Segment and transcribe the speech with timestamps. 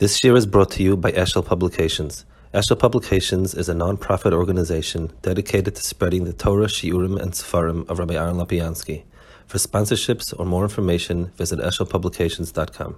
[0.00, 2.26] This year is brought to you by Eshel Publications.
[2.52, 8.00] Eshel Publications is a non-profit organization dedicated to spreading the Torah, Shiurim, and Sefarim of
[8.00, 9.04] Rabbi Aaron Lopiansky.
[9.46, 12.96] For sponsorships or more information, visit eshelpublications.com.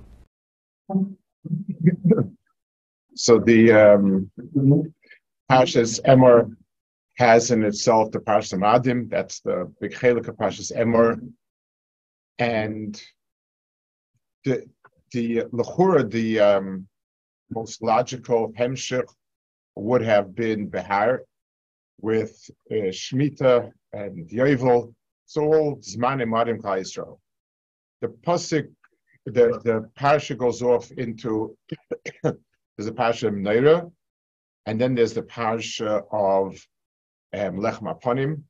[3.14, 4.30] So the um,
[5.50, 6.56] Pashas Emor
[7.18, 9.10] has in itself the Pashas Madim.
[9.10, 11.20] That's the big chelik of Pashas Emor,
[12.38, 13.02] and
[14.46, 14.66] the
[15.12, 16.86] the lechura, the um,
[17.50, 19.08] most logical hemshich
[19.76, 21.22] would have been Behar
[22.00, 24.94] with uh, and Yovel.
[25.26, 27.18] So all Zman and Madim Klal.
[28.00, 28.68] The pasuk,
[29.24, 31.56] the the parsha goes off into
[32.22, 33.90] there's a parsha of Neira,
[34.66, 36.66] and then there's the parsha of
[37.32, 38.42] um, Lechem Aponim.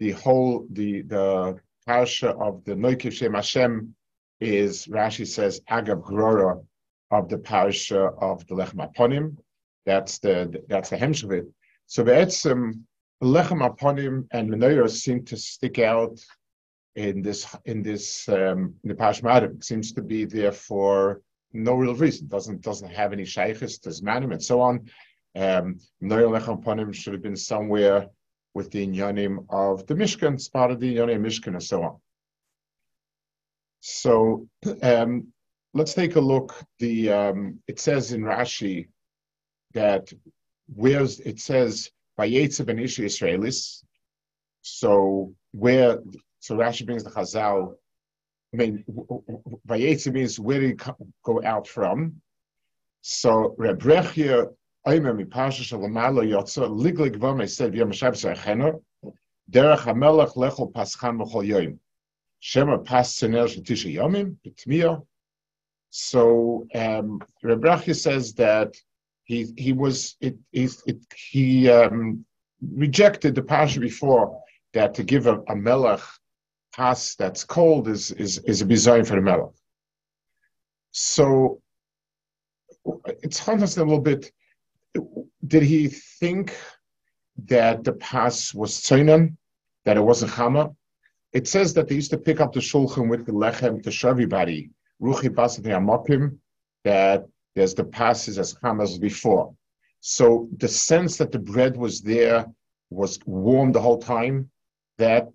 [0.00, 3.94] The whole the the parsha of the Noikiv Shem Hashem
[4.40, 6.64] is Rashi says Agav Grora
[7.10, 9.36] of the parasha of the Lechem Aponim.
[9.86, 11.46] That's the that's the hemsh of it.
[11.86, 12.82] So Be'etzim,
[13.22, 16.18] Lechem Aponim and Menorah seem to stick out
[16.96, 19.62] in this in this um, in the Pashmadim.
[19.62, 22.26] Seems to be there for no real reason.
[22.28, 24.90] Doesn't doesn't have any shaykhs to Zmanim and so on.
[25.36, 28.08] Um, Menorah Lechem Aponim should have been somewhere
[28.54, 31.96] with the inyanim of the Mishkan, part of the inyanim Mishkan and so on.
[33.86, 34.48] So
[34.80, 35.26] um,
[35.74, 36.54] let's take a look.
[36.78, 38.88] The um, it says in Rashi
[39.74, 40.10] that
[40.74, 43.84] where's it says by Vayetze ben Ish Israelis.
[44.62, 45.98] So where
[46.40, 47.74] so Rashi brings the Chazal.
[48.54, 48.84] I mean,
[49.68, 50.80] Vayetze means where did
[51.22, 52.22] go out from?
[53.02, 54.46] So Reb Rechia
[54.86, 58.80] Oimer mi Pasha Shalamalo Yotza Liglig Vome said Yom Shabbos Derech
[59.50, 61.78] Hamelach Lechol Paschan B'chol Yoim.
[62.46, 65.02] Shema pas tzener tisha yomim b'tmiya.
[65.88, 68.76] So um, Rebrachia says that
[69.24, 72.26] he he was it, it, it he um,
[72.60, 74.42] rejected the pasha before
[74.74, 76.02] that to give a, a melech
[76.76, 79.54] pas that's cold is is is a design for the melech.
[80.90, 81.62] So
[83.22, 84.30] it's hard to a little bit.
[85.46, 86.54] Did he think
[87.46, 89.38] that the pas was tzoinen,
[89.86, 90.76] that it wasn't chama?
[91.34, 94.08] It says that they used to pick up the shulchan with the lechem to show
[94.08, 94.70] everybody,
[95.02, 96.38] ruchi basat
[96.84, 99.52] that there's the passes as chamas before.
[100.00, 102.46] So the sense that the bread was there,
[102.90, 104.48] was warm the whole time,
[104.98, 105.28] that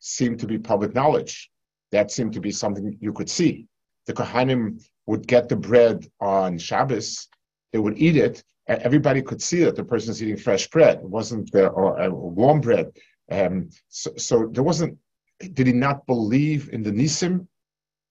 [0.00, 1.50] seemed to be public knowledge.
[1.90, 3.66] That seemed to be something you could see.
[4.06, 7.28] The Kohanim would get the bread on Shabbos,
[7.72, 10.98] they would eat it, and everybody could see that the person is eating fresh bread.
[10.98, 12.90] It wasn't uh, or, uh, warm bread.
[13.30, 14.98] Um, so, so there wasn't
[15.38, 17.46] did he not believe in the Nisim?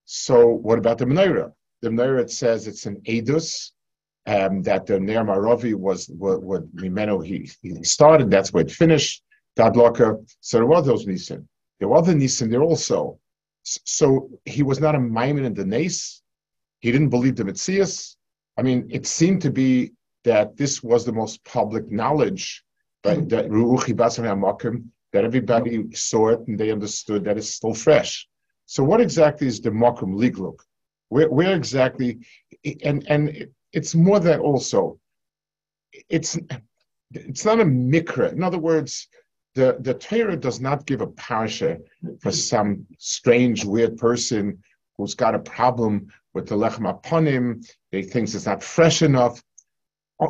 [0.04, 1.52] So what about the Menorah?
[1.82, 3.72] The Menorah it says it's an Edus,
[4.26, 8.70] um, that the Ner Maravi was what, what Mimeno he, he started, that's where it
[8.70, 9.22] finished.
[9.56, 10.22] Dadloka.
[10.40, 11.46] So there were those Nisim.
[11.78, 13.18] There were other Nisim there also.
[13.62, 16.22] So he was not a Maimon in the Nace.
[16.80, 18.16] He didn't believe the Metzias.
[18.56, 19.92] I mean, it seemed to be
[20.24, 22.62] that this was the most public knowledge,
[23.04, 23.28] right?
[23.28, 24.84] That Ruuchi Basam Makim,
[25.16, 28.28] that everybody saw it and they understood that it's still fresh.
[28.66, 30.58] So what exactly is the Mokum Ligluk?
[31.08, 32.18] Where, where exactly,
[32.84, 35.00] and, and it's more than also,
[36.10, 36.38] it's,
[37.12, 38.30] it's not a mikra.
[38.30, 39.08] In other words,
[39.54, 41.78] the, the Torah does not give a parasha
[42.20, 44.62] for some strange, weird person
[44.98, 47.62] who's got a problem with the lechem upon him.
[47.90, 49.42] They thinks it's not fresh enough.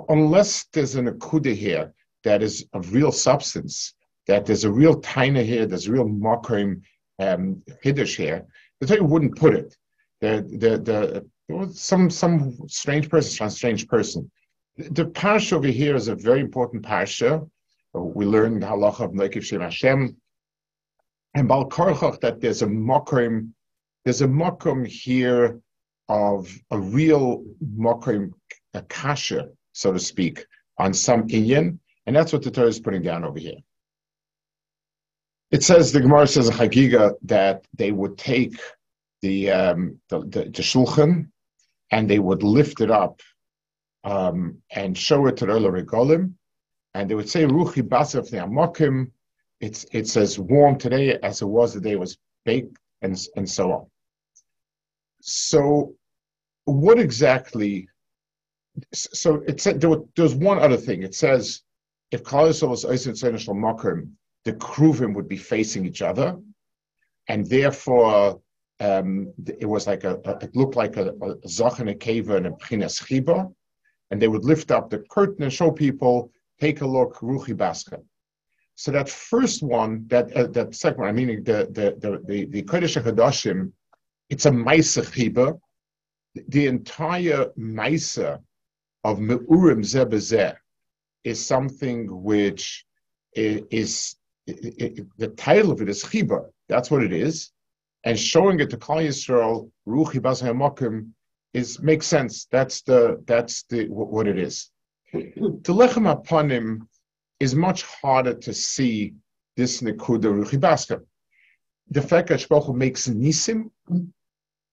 [0.09, 1.93] Unless there's an akuda here
[2.23, 3.96] that is of real substance,
[4.27, 6.83] that there's a real taina here, there's a real makom
[7.19, 8.47] um, hiddush here.
[8.81, 9.77] The Torah wouldn't put it.
[10.21, 14.31] The the the some some strange person, some strange person.
[14.77, 17.49] The parsha over here is a very important parsha.
[17.95, 20.17] We learned halacha of Nekiv Shem Hashem
[21.37, 23.51] and Bal Karchach that there's a makom,
[24.05, 25.61] there's a makom here
[26.09, 27.45] of a real
[27.77, 28.33] makom,
[28.75, 30.47] a kasha, so to speak,
[30.79, 33.59] on some inyan, and that's what the Torah is putting down over here.
[35.57, 38.61] It says the Gemara says a Chagiga that they would take
[39.23, 41.31] the um, the, the, the shulchan
[41.91, 43.23] and they would lift it up
[44.05, 46.35] um, and show it to the Regolim,
[46.93, 49.11] and they would say Ruchi Basaf Amokim.
[49.63, 53.49] It's it's as warm today as it was the day it was baked, and and
[53.49, 53.87] so on.
[55.23, 55.95] So,
[56.67, 57.89] what exactly?
[58.93, 61.03] So it said there, there's one other thing.
[61.03, 61.63] It says
[62.11, 64.11] if Klal Yisrael is Oisin Makim,
[64.47, 66.29] the Kruvim would be facing each other,
[67.29, 68.41] and therefore
[68.79, 69.33] um,
[69.65, 73.53] it was like a, a, it looked like a, a zach and a pchinas chiba,
[74.11, 77.99] and they would lift up the curtain and show people, take a look, ruchi baska.
[78.77, 82.39] So that first one, that uh, that second one, I mean the the the the,
[82.45, 83.73] the Kodesh Hadashim,
[84.31, 85.59] it's a Maisa Chiba.
[86.55, 88.39] The entire Maisa
[89.03, 90.55] of Meurim Zebezeh
[91.25, 92.85] is something which
[93.35, 94.17] is
[94.47, 96.47] it, it, the title of it is Chiba.
[96.69, 97.53] That's what it is
[98.07, 101.11] and showing it to Klal Yisrael, Ruchi Mokim,
[101.53, 102.47] is makes sense.
[102.53, 104.71] That's the that's the what it is.
[105.13, 106.87] To Lechem Apanim
[107.41, 109.15] is much harder to see
[109.57, 111.03] this Nekuda Ruchi Baska.
[111.91, 113.71] The fact that Shpochu makes Nisim,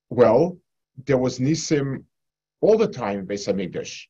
[0.10, 0.58] well,
[1.06, 2.04] there was Nisim
[2.62, 4.06] all the time in Beis Hamikdash.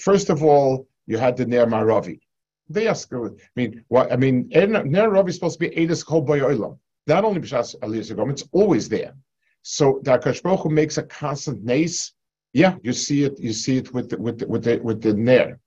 [0.00, 2.20] First of all, you had the Ner Maravi.
[2.70, 6.22] They ask, I mean, what I mean, Ner Maravi is supposed to be Edis Kol
[6.22, 6.78] Boy Olam
[7.08, 9.14] not only B'Shas Aliyah Gom, it's always there.
[9.62, 12.12] So the Akash makes a constant nace.
[12.52, 13.40] Yeah, you see it.
[13.40, 15.58] You see it with the, with the, with the with the ner.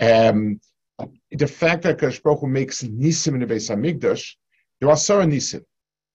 [0.00, 0.60] Um,
[1.30, 4.34] the fact that Akash makes nisim in the Beis Hamikdash,
[4.80, 5.62] there are certain nisim.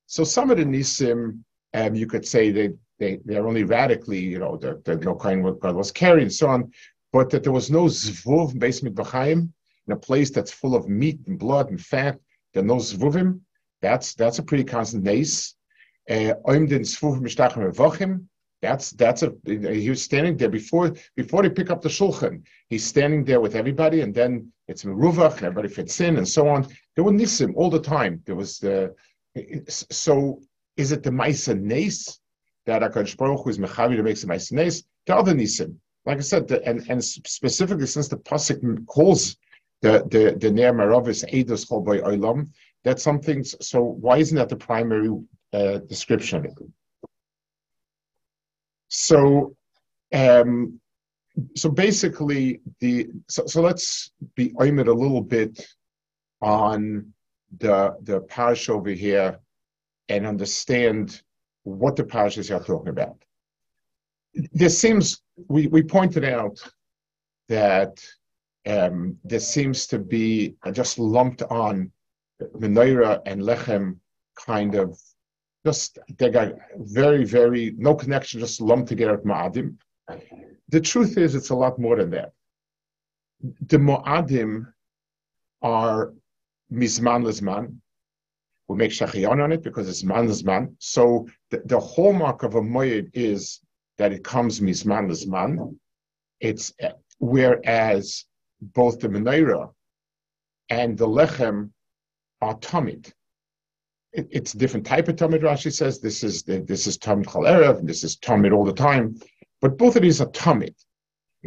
[0.08, 1.40] So some of the nisim,
[1.74, 2.70] um, you could say they
[3.00, 6.48] they they are only radically, you know, that no kind what God was carrying so
[6.48, 6.72] on,
[7.14, 9.52] but that there was no zvuv basement b'chaim
[9.88, 12.20] in a place that's full of meat and blood and fat.
[12.56, 13.42] Are no zvuvim.
[13.82, 15.56] That's that's a pretty constant nace.
[16.10, 16.34] Uh,
[18.62, 22.44] that's that's a he was standing there before before they pick up the shulchan.
[22.70, 26.68] He's standing there with everybody, and then it's meruvach, everybody fits in, and so on.
[26.96, 28.22] There were nisim all the time.
[28.26, 28.96] There was the
[29.70, 30.42] so
[30.78, 32.20] is it the ma'isa nace
[32.66, 34.84] that Hakadosh Baruch Hu is mechavi to make the ma'isa nace?
[35.06, 39.36] The other nisim, like I said, the, and and specifically since the pasuk calls
[39.86, 42.50] the the the ner maravis chol by olam,
[42.84, 43.44] that's something.
[43.44, 45.12] So why isn't that the primary
[45.54, 46.42] uh, description?
[48.88, 49.56] So,
[50.14, 50.80] um,
[51.56, 55.54] so basically, the so, so let's be aimed a little bit
[56.42, 57.14] on
[57.60, 59.40] the the parish over here
[60.10, 61.22] and understand
[61.64, 63.18] what the parishes are talking about.
[64.52, 66.58] This seems we, we pointed out
[67.50, 67.94] that
[68.68, 71.92] um, there seems to be just lumped on
[72.58, 73.98] menorah and lechem
[74.36, 75.00] kind of
[75.66, 79.78] just they got very, very no connection, just lumped together with Ma'adim.
[80.70, 82.32] The truth is, it's a lot more than that.
[83.68, 84.72] The ma'adim
[85.64, 86.14] are
[86.72, 87.78] Mizman Lizman.
[88.68, 90.76] We make Shachion on it because it's Man Lizman.
[90.80, 93.60] So the, the hallmark of a Moed is
[93.98, 95.76] that it comes Mizman Lizman.
[96.40, 96.74] It's
[97.20, 98.26] whereas
[98.74, 99.72] both the Menorah
[100.70, 101.72] and the Lechem
[102.42, 103.12] are Tamid.
[104.14, 106.00] It, it's a different type of Tamid, Rashi says.
[106.00, 109.20] This is this is Tamid Chal this is Tamid all the time.
[109.62, 110.76] But both of these are Tamid.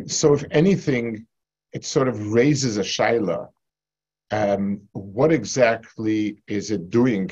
[0.06, 1.26] So if anything,
[1.72, 3.48] it sort of raises a shaila.
[4.30, 7.30] Um, what exactly is it doing?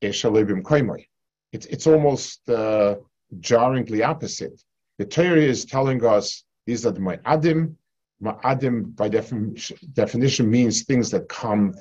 [0.00, 2.96] It's, it's almost uh,
[3.40, 4.62] jarringly opposite.
[4.98, 7.74] The Torah is telling us these are the Ma'adim.
[8.22, 11.74] Ma'adim, by definition, definition, means things that come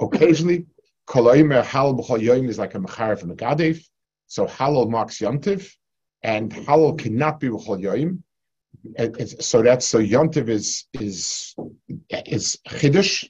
[0.00, 0.66] Occasionally,
[1.08, 3.82] Koloimer Halal B'chol is like a Mechar from a Gadif.
[4.26, 5.72] So Halal marks Yontiv,
[6.22, 8.18] and Halal cannot be B'chol.
[9.40, 11.54] So that's so Yontiv is is
[12.10, 13.28] is Chiddush,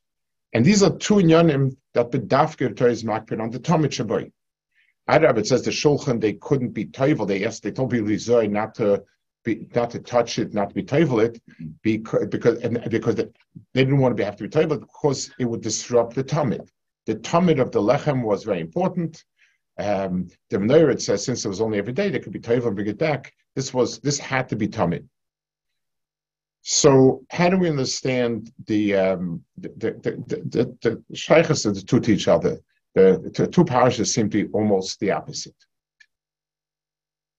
[0.52, 4.32] and these are two inyanim that bedafker Torah is makpid on the Talmud Shaboy.
[5.08, 7.28] Adrab, it says the Shulchan they couldn't be toivel.
[7.28, 8.08] They asked, they told people
[8.50, 9.04] not to
[9.46, 11.40] be, not to touch it, not to be toivel it,
[11.82, 13.30] because because and because they
[13.72, 16.68] didn't want to be, have to be toivel because it would disrupt the tamid.
[17.06, 19.24] The tamid of the lechem was very important.
[19.78, 22.66] Um, the menorah it says since it was only every day they could be toivel
[22.66, 23.32] and bring it back.
[23.54, 25.06] This was this had to be tamid.
[26.62, 32.28] So how do we understand the um, the the the, the, the two to each
[32.28, 32.58] other?
[32.96, 35.54] The, the two parishes seem to be almost the opposite.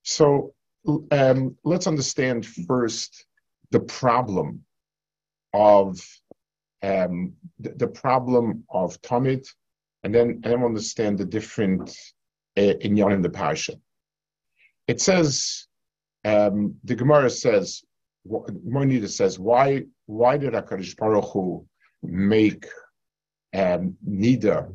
[0.03, 0.53] So
[1.11, 3.25] um, let's understand first
[3.71, 4.63] the problem
[5.53, 5.99] of
[6.83, 9.47] um, the, the, problem of Tamid,
[10.03, 11.89] and then and then understand the different
[12.57, 13.79] uh, inyan in the parsha.
[14.87, 15.67] It says
[16.23, 17.83] um, the Gemara says
[18.27, 21.65] Monida says why why did Hakadosh Baruch Hu
[22.03, 22.65] make
[23.53, 24.71] um, Nida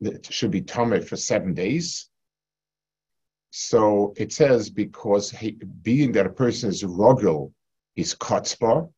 [0.00, 2.08] that should be Tamid for seven days?
[3.56, 7.52] So it says because he, being that a person is rogel
[7.94, 8.90] is kotzba,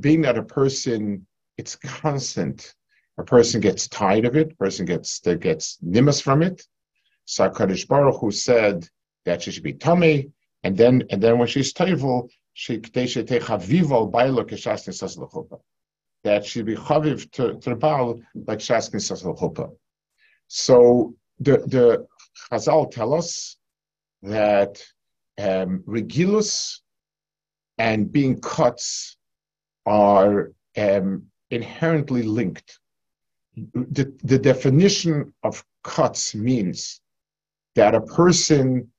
[0.00, 1.24] being that a person
[1.56, 2.74] it's constant,
[3.16, 6.66] a person gets tired of it, a person gets that gets nimas from it.
[7.26, 8.88] So Kaddish Baruch Hu said
[9.24, 10.32] that she should be tummy,
[10.64, 12.78] and then and then when she's toivel, she.
[12.78, 13.08] That
[16.44, 19.70] she be chaviv to, the baal like shas nisas lechuppah.
[20.48, 22.08] So the the
[22.50, 23.56] Chazal tell us
[24.22, 24.82] that
[25.38, 26.80] um, regilus
[27.78, 29.16] and being cuts
[29.86, 32.78] are um, inherently linked.
[33.56, 37.00] The, the definition of cuts means
[37.74, 38.90] that a person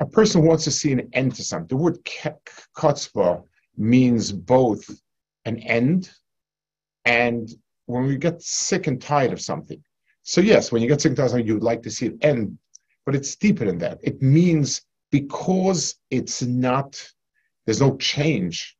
[0.00, 1.68] a person wants to see an end to something.
[1.68, 1.98] The word
[2.74, 3.42] kutzpah
[3.76, 4.88] means both
[5.44, 6.10] an end
[7.04, 7.48] and
[7.86, 9.82] when we get sick and tired of something.
[10.22, 12.58] So yes, when you get something, you would like to see it end,
[13.06, 13.98] but it's deeper than that.
[14.02, 17.02] It means because it's not,
[17.64, 18.76] there's no change.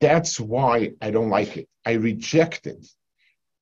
[0.00, 1.68] That's why I don't like it.
[1.86, 2.86] I reject it.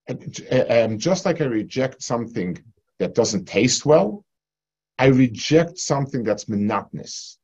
[0.08, 2.58] And, and just like I reject something
[2.98, 4.24] that doesn't taste well,
[4.98, 7.38] I reject something that's monotonous.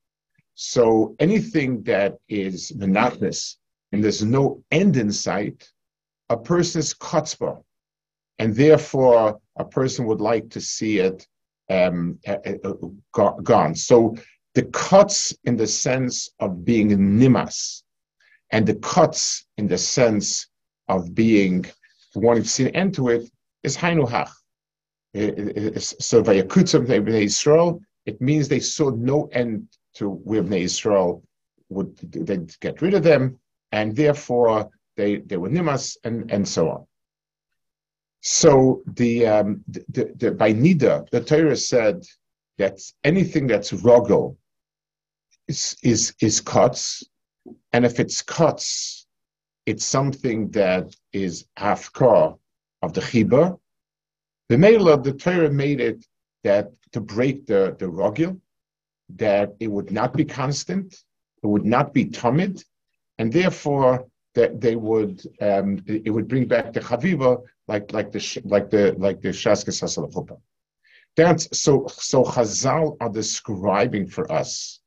[0.54, 3.58] So anything that is monotonous
[3.92, 5.70] and there's no end in sight,
[6.28, 7.62] a person's chutzpah,
[8.38, 11.26] and therefore a person would like to see it
[11.70, 12.18] um,
[13.12, 13.74] gone.
[13.74, 14.14] So
[14.54, 17.82] the cuts in the sense of being nimas,
[18.50, 20.48] and the cuts in the sense
[20.88, 21.66] of being
[22.14, 23.28] wanting to see an end to it
[23.62, 24.30] is hainuhach.
[25.14, 31.22] So vayakutzim Bnei Israel, it means they saw no end to where Bnei Israel
[31.68, 33.38] would they get rid of them,
[33.72, 36.86] and therefore they, they were nimas and, and so on.
[38.28, 42.02] So the, um, the, the, the by Nida, the Torah said
[42.58, 44.36] that anything that's rogel
[45.46, 47.04] is is is cuts,
[47.72, 49.06] and if it's cuts,
[49.64, 52.36] it's something that is hafkar
[52.82, 53.60] of the chibah,
[54.48, 56.04] the Mela, the Torah made it
[56.42, 58.40] that to break the, the rogil,
[59.10, 61.04] that it would not be constant,
[61.44, 62.64] it would not be tumid,
[63.18, 68.22] and therefore that they would um, it would bring back the chaviva like like the
[68.44, 70.38] like the like the shaskes hasalachupa.
[71.16, 74.80] That's so so Chazal are describing for us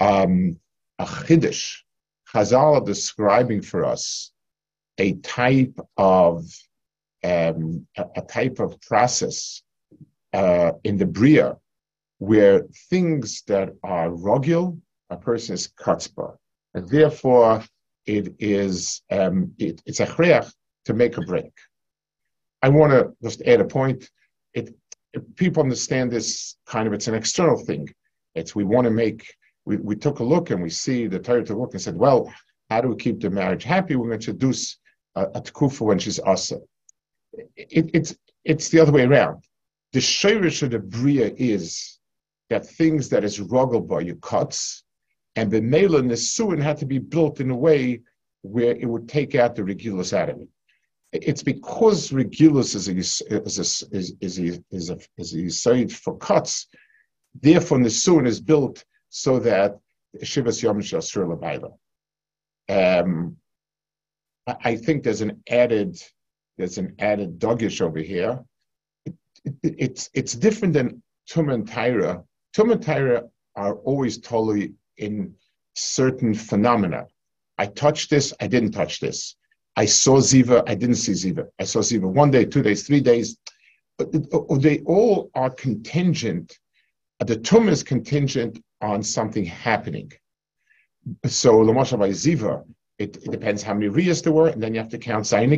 [0.00, 0.58] um,
[0.98, 1.62] a chiddush.
[2.34, 4.32] Chazal are describing for us
[4.98, 6.44] a type of
[7.24, 9.62] um, a, a, type of process
[10.32, 11.56] uh, in the Bria
[12.18, 14.78] where things that are rogil,
[15.10, 16.36] a person is katzba.
[16.74, 17.64] And therefore,
[18.08, 20.50] it is um, it, it's a chreach
[20.86, 21.52] to make a break.
[22.62, 24.10] I want to just add a point.
[24.54, 24.74] It,
[25.36, 27.88] people understand this kind of it's an external thing.
[28.34, 29.32] It's we want to make.
[29.64, 32.32] We, we took a look and we see the Torah to look and said, well,
[32.70, 33.96] how do we keep the marriage happy?
[33.96, 34.78] We're going to introduce
[35.14, 36.58] a, a tkufa when she's asa
[37.56, 39.44] it, it's it's the other way around.
[39.92, 41.98] The shirish of the bria is
[42.50, 44.84] that things that is ruggled by your cuts,
[45.36, 48.00] and the mela nesuin had to be built in a way
[48.42, 50.48] where it would take out the regulus out of it.
[51.12, 56.16] It's because regulus is a is a is is a, is a, is a for
[56.18, 56.66] cuts.
[57.40, 59.78] Therefore, nesuin is built so that
[60.22, 61.72] shivas yom shasur
[62.68, 63.36] Um,
[64.46, 66.00] I think there's an added
[66.56, 68.44] there's an added dogish over here.
[69.06, 72.24] It, it, it's it's different than Tum and Tyra.
[72.54, 75.34] Tum and Tyra are always totally in
[75.74, 77.06] certain phenomena.
[77.58, 79.36] I touched this, I didn't touch this.
[79.76, 81.46] I saw Ziva, I didn't see Ziva.
[81.58, 83.36] I saw Ziva one day, two days, three days.
[84.00, 86.58] Oh, they all are contingent.
[87.24, 90.12] The tum is contingent on something happening.
[91.26, 92.64] So, Lamashal by Ziva,
[92.98, 95.52] it, it, depends how many riyas there were, and then you have to count Zayin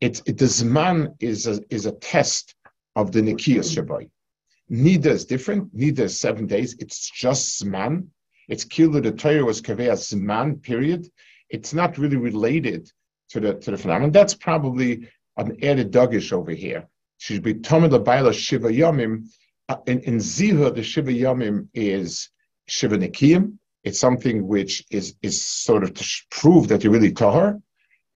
[0.00, 2.54] it's it, the Zman is a, is a test
[2.96, 4.08] of the Nikiyas Shabbai.
[4.70, 5.76] Nida is different.
[5.76, 6.74] Nida is seven days.
[6.78, 8.06] It's just Zman.
[8.50, 11.06] It's Kilo the Torah was Kaveh Zman, period.
[11.50, 12.90] It's not really related
[13.30, 14.10] to the to the phenomenon.
[14.10, 16.88] That's probably an added duggish over here.
[17.18, 19.28] Should be Tomid Labaila Shiva Yomim.
[19.68, 22.28] Uh, in, in Ziha, the Shiva Yomim is
[22.66, 23.56] Shiva Nikiyim.
[23.84, 27.60] It's something which is is sort of to prove that you really tahar.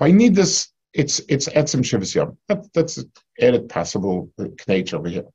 [0.01, 2.37] By Nidas, it's it's etzim shivas yom.
[2.49, 3.05] That, that's
[3.41, 5.27] added possible knage over here.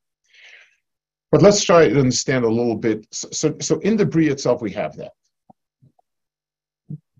[1.32, 3.06] But let's try to understand a little bit.
[3.12, 5.12] So, so, in the brie itself, we have that.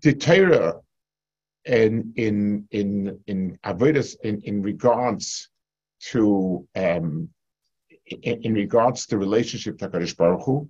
[0.02, 0.80] The Torah
[1.64, 5.48] in in in in avodas in, in regards
[6.10, 7.28] to um,
[8.06, 10.68] in, in regards to the relationship to Hakadosh Baruch Hu,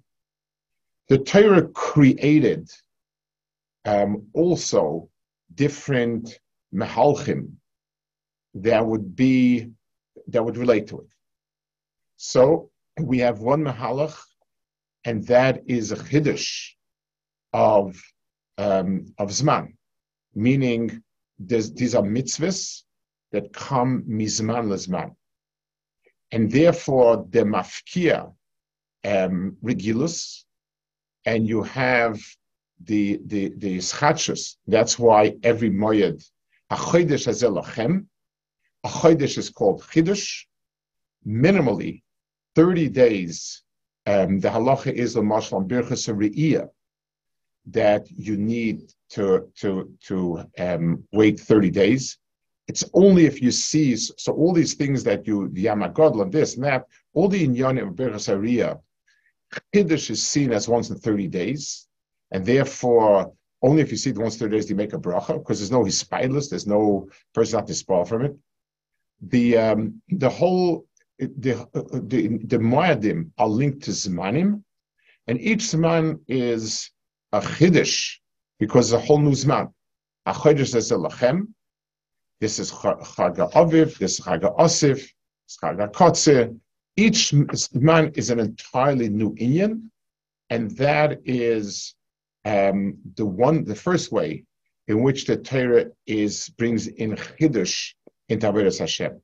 [1.08, 2.70] the Torah created
[3.84, 5.08] um, also
[5.54, 6.38] different
[6.74, 7.52] mehalchim
[8.54, 9.70] that would be
[10.28, 11.08] that would relate to it.
[12.16, 12.69] So
[13.06, 14.16] we have one Mahalach,
[15.04, 16.70] and that is a Chiddush
[17.52, 18.00] of,
[18.58, 19.74] um, of Zman,
[20.34, 21.02] meaning
[21.38, 22.82] these are mitzvahs
[23.32, 25.14] that come mizman lezman.
[26.32, 28.32] And therefore, the mafkia
[29.04, 30.44] um, regulus,
[31.24, 32.20] and you have
[32.82, 34.56] the the the schachus.
[34.66, 36.22] That's why every moyed
[36.70, 38.06] a chodesh hazelachem,
[38.84, 38.88] a
[39.18, 40.44] is called chidush.
[41.26, 42.02] Minimally,
[42.54, 43.62] thirty days.
[44.06, 46.68] Um, the halacha is a mashlam birchas
[47.66, 52.18] that you need to to to um, wait thirty days.
[52.68, 56.64] It's only if you see so all these things that you the yamagodla this and
[56.64, 58.28] that all the inyanim of birchas
[59.72, 61.88] Kiddush is seen as once in 30 days,
[62.30, 64.98] and therefore, only if you see it once in 30 days do you make a
[64.98, 68.36] bracha, because there's no hispilus, there's no person not to spoil from it.
[69.22, 70.86] The um, the whole
[71.20, 71.66] the
[72.08, 74.62] the the moedim are linked to zmanim,
[75.26, 76.90] and each zman is
[77.32, 78.16] a chiddush
[78.58, 79.72] because it's a whole new zman.
[80.26, 81.48] A chiddush is a lachem.
[82.40, 83.98] This is Chaga Aviv.
[83.98, 84.94] This is Chaga Osif.
[84.94, 85.12] This
[85.48, 86.58] is Chaga Kotze
[86.96, 89.90] each Zman is an entirely new Indian,
[90.50, 91.94] and that is
[92.44, 94.44] um, the one, the first way
[94.88, 97.94] in which the Torah is brings in chiddush
[98.28, 99.20] into Avodas Hashem.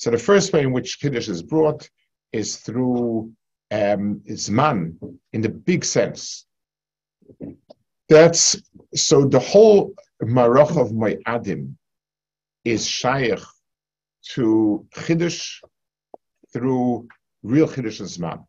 [0.00, 1.86] So the first way in which chiddush is brought
[2.32, 3.30] is through
[3.70, 4.96] um, zman
[5.34, 6.46] in the big sense.
[8.08, 8.62] That's
[8.94, 9.92] so the whole
[10.22, 11.74] marach of Moadim
[12.64, 13.42] is shaykh
[14.32, 15.60] to chiddush
[16.50, 17.06] through
[17.42, 18.46] real Chiddush Zman.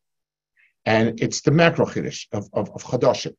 [0.86, 3.36] And it's the macro Chiddush of, of, of Chadashim.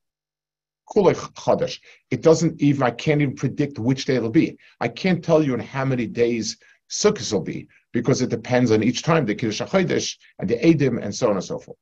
[0.94, 1.78] Chadash.
[2.10, 4.58] It doesn't even, I can't even predict which day it'll be.
[4.80, 6.58] I can't tell you in how many days
[6.90, 11.02] Sukkot will be because it depends on each time, the Kiddush HaChodesh and the Edim
[11.02, 11.78] and so on and so forth.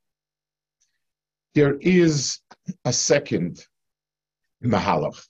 [1.54, 2.38] There is
[2.84, 3.64] a second
[4.64, 5.20] Mahalach,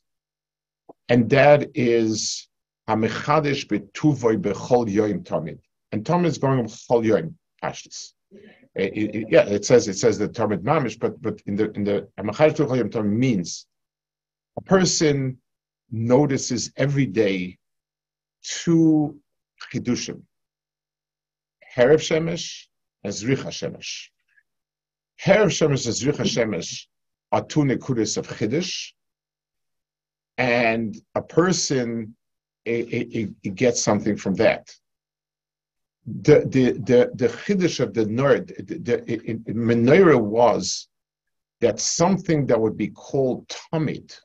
[1.09, 2.49] and that is
[2.89, 5.59] Hamichadish Betuvoy Bechol Yoim Tamid.
[5.93, 7.35] And Tamid is going Bechol Yoim.
[7.63, 8.13] Pashtus.
[8.33, 8.39] Eh,
[8.77, 11.85] it, it, yeah, it says it says the Talmud Mamish, but but in the in
[11.85, 13.67] the Amachaj means
[14.57, 15.39] a person
[15.91, 17.59] notices every day
[18.43, 19.19] two
[19.73, 20.23] chidushim,
[21.75, 22.67] Herev Shemesh
[23.05, 24.09] and Zricha Shemesh.
[25.21, 26.87] Herev Shemesh and Zricha Shemesh
[27.33, 28.93] are two nekudas of chidush,
[30.37, 32.17] and a person
[32.65, 34.71] it, it, gets something from that
[36.07, 40.89] the the the the chiddush of the nerd the, the menorah was
[41.61, 44.19] that something that would be called tamid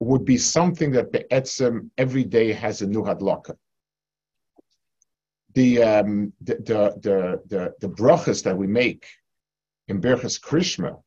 [0.00, 3.56] would be something that the etzem every day has a new hadlaka.
[5.56, 7.18] The, um, the the the
[7.52, 9.06] the the brachas that we make
[9.88, 11.00] in Berchas Krishma,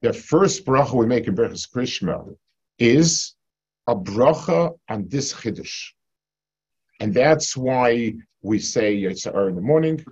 [0.00, 2.36] the first bracha we make in Berchas Krishma
[2.78, 3.34] is
[3.88, 5.90] a bracha on this chiddush.
[7.00, 10.04] And that's why we say Yitzhar in the morning,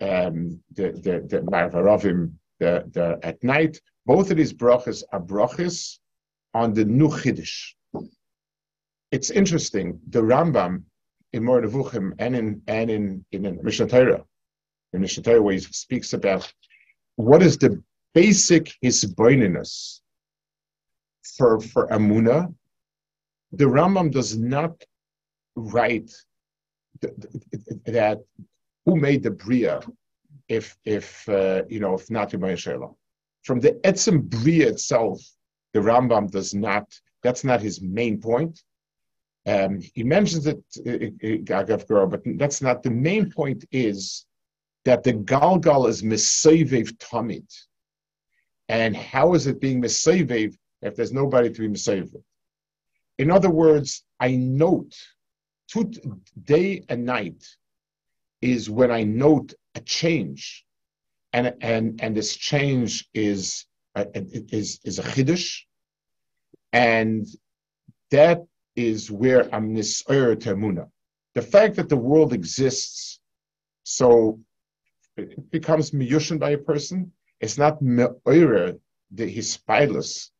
[0.00, 3.80] um, the the the Marvarovim the, the at night.
[4.06, 6.00] Both of these brachas are brachas
[6.52, 7.74] on the new chiddush.
[9.12, 10.00] It's interesting.
[10.08, 10.82] The Rambam
[11.38, 14.22] in Moreh Nevuchim and in and in in, in Mishnah Torah,
[14.92, 16.52] in Mishnah Torah, where he speaks about
[17.16, 20.00] what is the basic hisboininess
[21.36, 22.52] for for Amuna.
[23.52, 24.74] The Rambam does not
[25.56, 26.10] write
[27.96, 28.18] that
[28.84, 29.80] who made the bria
[30.48, 32.44] if if uh, you know if not Yom
[33.46, 35.18] From the etzem bria itself,
[35.72, 36.86] the Rambam does not.
[37.22, 38.62] That's not his main point.
[39.48, 40.62] Um, he mentions it,
[41.46, 43.64] Gagav uh, uh, but that's not the main point.
[43.72, 44.26] Is
[44.84, 47.50] that the Galgal is Mesavev Tamid,
[48.68, 52.22] and how is it being Mesavev if there's nobody to be Mesavev?
[53.18, 54.94] In other words, I note
[55.66, 55.90] two,
[56.44, 57.42] day and night
[58.42, 60.66] is when I note a change,
[61.32, 65.62] and and and this change is a, is is a chiddush,
[66.74, 67.26] and
[68.10, 68.44] that
[68.78, 70.88] is where I'm nisayr termuna.
[71.34, 73.20] The fact that the world exists,
[73.82, 74.38] so
[75.16, 77.12] it becomes miyushin by a person.
[77.40, 78.78] It's not me'oyer
[79.10, 80.30] the hispilus,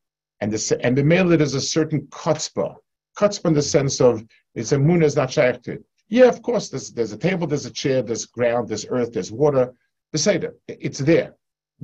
[0.40, 2.76] and the and the male there's a certain chutzpah,
[3.18, 4.24] chutzpah in the sense of
[4.54, 5.84] it's a moon is not it.
[6.08, 9.30] Yeah, of course, there's, there's a table, there's a chair, there's ground, there's earth, there's
[9.30, 9.74] water.
[10.14, 11.34] Beseder, it's there,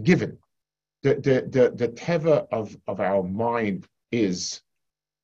[0.02, 0.38] given.
[1.02, 4.62] The, the, the, the teva of, of our mind is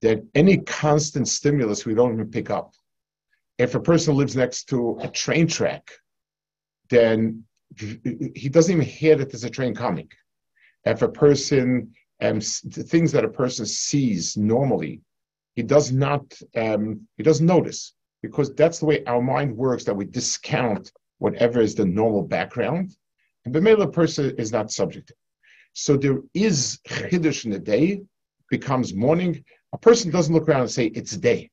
[0.03, 2.73] that any constant stimulus we don't even pick up.
[3.59, 5.91] If a person lives next to a train track,
[6.89, 7.45] then
[7.77, 10.09] he doesn't even hear that there's a train coming.
[10.85, 15.03] If a person, um, the things that a person sees normally,
[15.55, 16.23] he does not,
[16.57, 19.85] um, he doesn't notice because that's the way our mind works.
[19.85, 22.97] That we discount whatever is the normal background,
[23.45, 25.13] and the male person is not subject.
[25.75, 28.03] So there is chiddush in the day,
[28.49, 29.45] becomes morning.
[29.73, 31.51] A person doesn't look around and say it's day,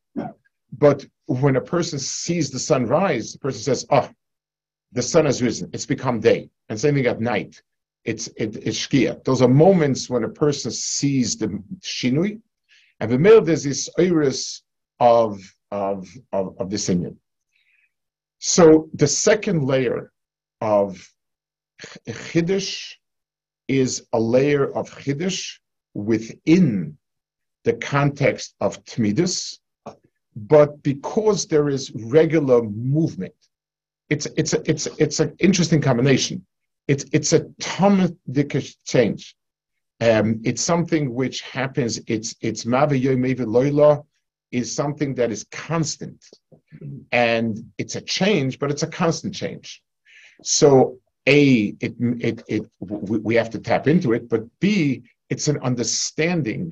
[0.71, 4.09] but when a person sees the sun rise, the person says, "Oh,
[4.91, 5.69] the sun has risen.
[5.73, 7.61] It's become day." And same thing at night.
[8.03, 9.23] It's it, it's shkia.
[9.23, 12.41] Those are moments when a person sees the shinui,
[12.99, 14.63] and the middle there's this iris
[14.99, 15.39] of
[15.71, 17.19] of of, of this Indian.
[18.39, 20.11] So the second layer
[20.61, 21.11] of
[22.07, 22.95] chiddush
[23.67, 25.59] is a layer of chiddush
[25.93, 26.97] within
[27.67, 29.59] the context of tmidus,
[30.35, 33.39] but because there is regular movement,
[34.13, 36.45] it's it's a, it's it's an interesting combination.
[36.87, 38.51] It's it's a talmudic
[38.93, 39.35] change.
[39.99, 41.93] Um, it's something which happens.
[42.07, 44.03] It's it's mavi
[44.59, 46.21] is something that is constant,
[47.11, 49.83] and it's a change, but it's a constant change.
[50.41, 50.99] So
[51.37, 51.93] a it
[52.29, 52.63] it it
[53.29, 56.71] we have to tap into it, but b it's an understanding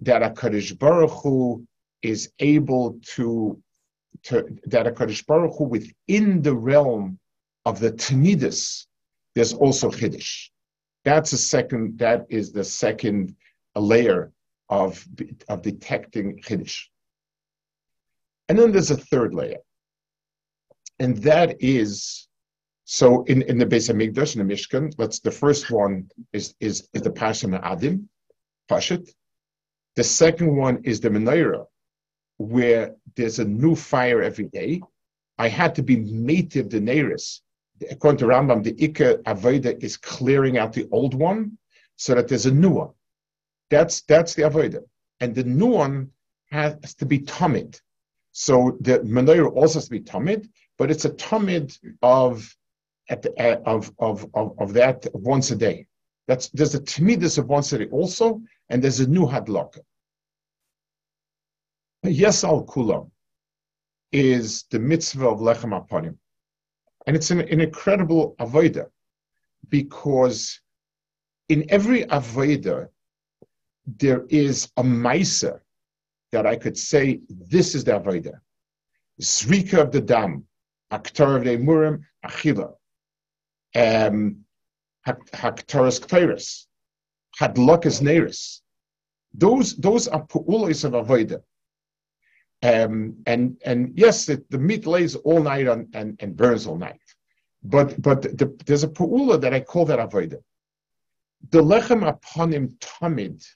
[0.00, 1.66] that a Kaddish Baruch Hu
[2.02, 3.60] is able to,
[4.24, 7.18] to that a Kaddish Baruch Hu within the realm
[7.66, 8.86] of the Tanidus,
[9.34, 10.48] there's also Chiddush.
[11.04, 13.34] That's a second, that is the second
[13.74, 14.32] layer
[14.68, 15.06] of,
[15.48, 16.84] of detecting Chiddush.
[18.48, 19.58] And then there's a third layer.
[20.98, 22.28] And that is
[22.92, 26.88] so in, in the Beis Hamikdash, in the Mishkan, let's the first one is is,
[26.92, 28.06] is the Pasha Adim,
[28.68, 29.08] Pashit.
[29.96, 31.66] The second one is the Menorah,
[32.38, 34.82] where there's a new fire every day.
[35.38, 37.40] I had to be native the Neris.
[37.90, 41.58] According to Rambam, the Ika Avodah is clearing out the old one
[41.96, 42.90] so that there's a new one.
[43.70, 44.84] That's that's the Avodah.
[45.20, 46.10] And the new one
[46.50, 47.80] has to be Tamid.
[48.32, 50.48] So the Menorah also has to be Tamid,
[50.78, 52.54] but it's a Tamid of
[53.10, 55.86] at the, uh, of, of, of, of that once a day.
[56.28, 58.40] That's there's a timidus of once a day also,
[58.70, 59.80] and there's a new hadlaka.
[62.04, 63.10] Yes al kulam
[64.12, 66.16] is the mitzvah of lechem apanim,
[67.06, 68.86] and it's an, an incredible avodah
[69.68, 70.60] because
[71.48, 72.88] in every avodah
[73.86, 75.60] there is a maisa
[76.32, 78.40] that I could say this is the avodah.
[79.20, 80.46] Zrika of the dam,
[80.90, 82.72] aktar of the murim, achila
[83.74, 84.44] um,
[85.06, 86.66] Haktaras
[87.40, 88.60] Kteris, Hadlakas Neris.
[89.34, 91.42] Those those are pu'ulis of avodah.
[92.62, 96.76] Um, and and yes, the, the meat lays all night on, and, and burns all
[96.76, 97.00] night.
[97.62, 100.42] But but the, there's a pu'ula that I call that avodah.
[101.50, 103.46] The lechem upon him tamid.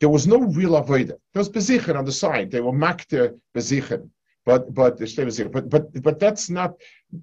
[0.00, 1.18] There was no real avodah.
[1.32, 2.50] There was bezichen on the side.
[2.50, 4.10] They were makter bezichen.
[4.44, 6.74] But but but but but that's not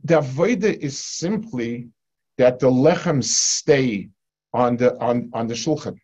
[0.03, 1.87] the avodah is simply
[2.37, 4.09] that the lechem stay
[4.55, 5.97] on the on on the shulchan.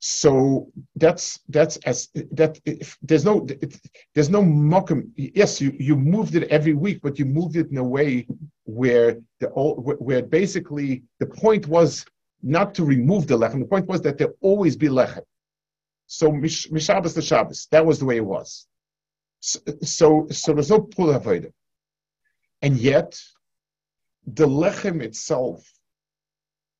[0.00, 3.80] So that's that's as that if, there's no it,
[4.14, 5.10] there's no mokum.
[5.16, 8.26] Yes, you you moved it every week, but you moved it in a way
[8.64, 12.04] where the where basically the point was
[12.42, 13.60] not to remove the lechem.
[13.60, 15.24] The point was that there always be lechem.
[16.06, 18.66] So mishabas the Shabbos, that was the way it was.
[19.40, 21.52] So so, so there's no pull avodah,
[22.62, 23.18] and yet
[24.26, 25.60] the lechem itself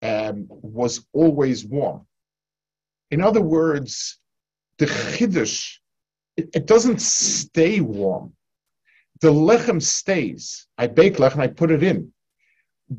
[0.04, 2.06] um, was always warm.
[3.10, 4.18] In other words,
[4.78, 5.78] the chiddush,
[6.36, 8.32] it, it, doesn't stay warm.
[9.20, 10.66] The lechem stays.
[10.78, 12.12] I bake lechem, I put it in.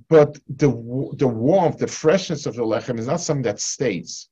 [0.09, 0.69] But the,
[1.17, 4.29] the warmth, the freshness of the lechem is not something that stays.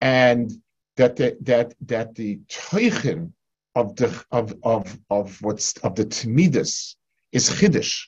[0.00, 0.50] And
[0.96, 3.32] that the, that, that the teichen
[3.74, 6.96] of the, of, of, of what's, of the tmidus
[7.32, 8.06] is chiddush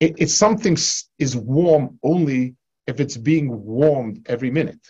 [0.00, 0.76] it, it's something
[1.18, 2.54] is warm only
[2.86, 4.86] if it's being warmed every minute.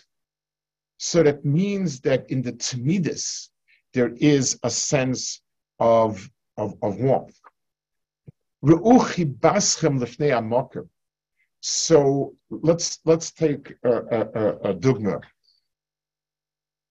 [0.99, 3.49] So that means that in the Tamidis,
[3.93, 5.43] there is a sense
[5.79, 7.39] of, of, of warmth.
[11.61, 14.75] So let's let's take a, a, a, a.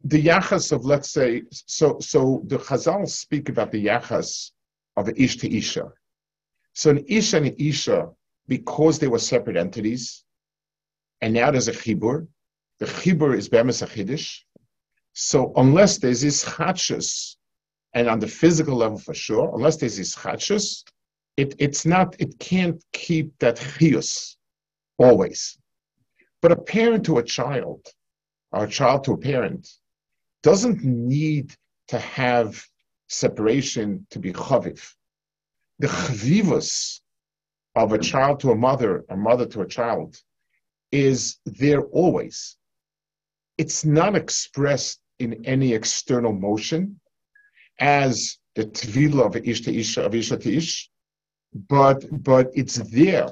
[0.03, 4.51] The yachas of let's say so so the Chazal speak about the yachas
[4.97, 5.91] of ish to isha.
[6.73, 8.09] So an Isha and an Isha,
[8.47, 10.25] because they were separate entities,
[11.25, 12.27] and now there's a Chibur,
[12.77, 14.41] the Chibur is Bemis Achidish.
[15.13, 17.37] So unless there's this Chachus,
[17.95, 20.83] and on the physical level for sure, unless there's this Chachus,
[21.35, 24.37] it, it's not, it can't keep that chius
[24.99, 25.57] always.
[26.43, 27.87] But a parent to a child,
[28.51, 29.67] or a child to a parent,
[30.43, 31.55] doesn't need
[31.87, 32.63] to have
[33.07, 34.93] separation to be chaviv.
[35.79, 37.01] The chavivus
[37.73, 40.21] of a child to a mother, a mother to a child,
[40.91, 42.57] is there always.
[43.57, 46.99] It's not expressed in any external motion
[47.79, 50.89] as the tvila of ish to ish, of isha to ish,
[51.67, 53.29] but, but it's there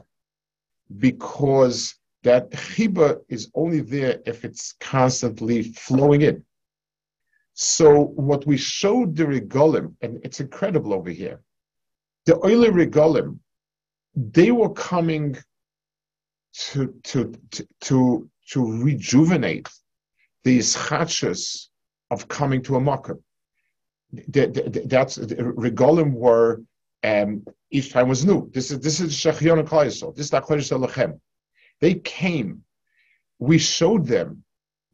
[0.98, 6.44] because that chiba is only there if it's constantly flowing in.
[7.54, 11.42] So what we showed the regalim, and it's incredible over here,
[12.26, 13.40] the oily regalim,
[14.16, 15.38] they were coming
[16.54, 17.34] to to
[17.82, 19.68] to to, rejuvenate
[20.44, 21.68] these chachas
[22.12, 23.18] of coming to a makkah.
[24.12, 26.62] That's regalim were
[27.04, 28.50] um, each time was new.
[28.52, 30.16] This is this is Shechion Klaisel.
[30.16, 31.20] This is Tachodesh Elohim.
[31.82, 32.64] They came.
[33.40, 34.44] We showed them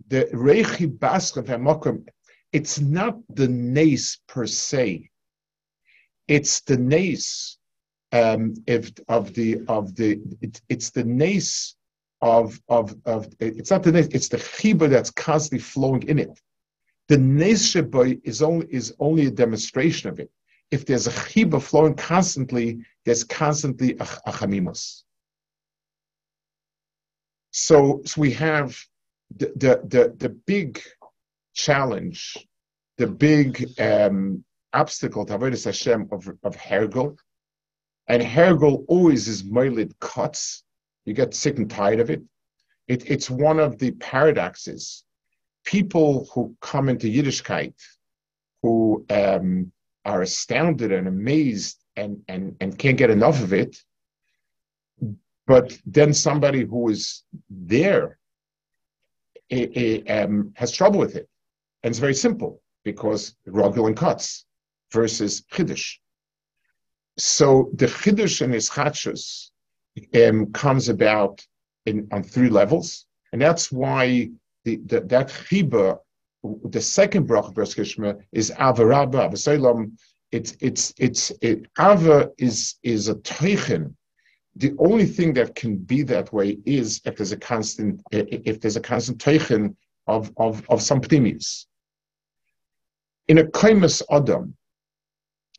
[0.08, 2.08] the Reichi Baska Makom.
[2.52, 5.10] It's not the nace per se.
[6.28, 7.59] It's the nace
[8.12, 11.76] um, if, of the of the it, it's the nace
[12.22, 16.40] of of of it's not the nace, it's the chiba that's constantly flowing in it.
[17.08, 20.32] The nace is only is only a demonstration of it
[20.72, 25.04] if there's a chiba flowing constantly, there's constantly a, a chamimus.
[27.52, 28.78] So, so we have
[29.36, 30.82] the, the, the, the big
[31.54, 32.38] challenge,
[32.98, 34.44] the big um,
[34.74, 37.18] obstacle to Avodah Hashem of, of Hergel.
[38.10, 40.64] And Hergel always is moiled cuts.
[41.06, 42.24] You get sick and tired of it.
[42.88, 43.10] it.
[43.10, 45.04] It's one of the paradoxes.
[45.64, 47.76] People who come into Yiddishkeit,
[48.64, 49.72] who um,
[50.06, 53.78] are astounded and amazed and, and, and can't get enough of it.
[55.46, 58.18] But then somebody who is there
[59.50, 61.28] it, it, um, has trouble with it.
[61.84, 64.46] And it's very simple because Rogel and cuts
[64.92, 65.98] versus Chiddush.
[67.20, 69.52] So the Chiddush and his Chachus
[70.16, 71.46] um, comes about
[71.86, 73.06] in, on three levels.
[73.34, 74.30] And that's why
[74.64, 76.00] the, the, that Chiba
[76.44, 77.78] the second bracha Bris
[78.32, 79.98] is Avarabba, Avasalam.
[80.32, 83.94] It's it's it's it, Ava is is a teichen.
[84.56, 88.76] The only thing that can be that way is if there's a constant if there's
[88.76, 89.76] a constant teichen
[90.08, 91.66] of of of some ptimis.
[93.28, 94.56] In a kaimus adam,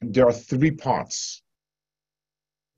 [0.01, 1.43] there are three parts.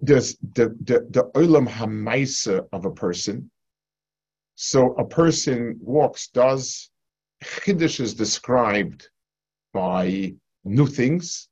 [0.02, 3.50] There's the the the olam hamaisa of a person.
[4.56, 6.90] So a person walks, does
[7.42, 9.08] Chiddush is described
[9.72, 10.34] by
[10.64, 11.48] new things.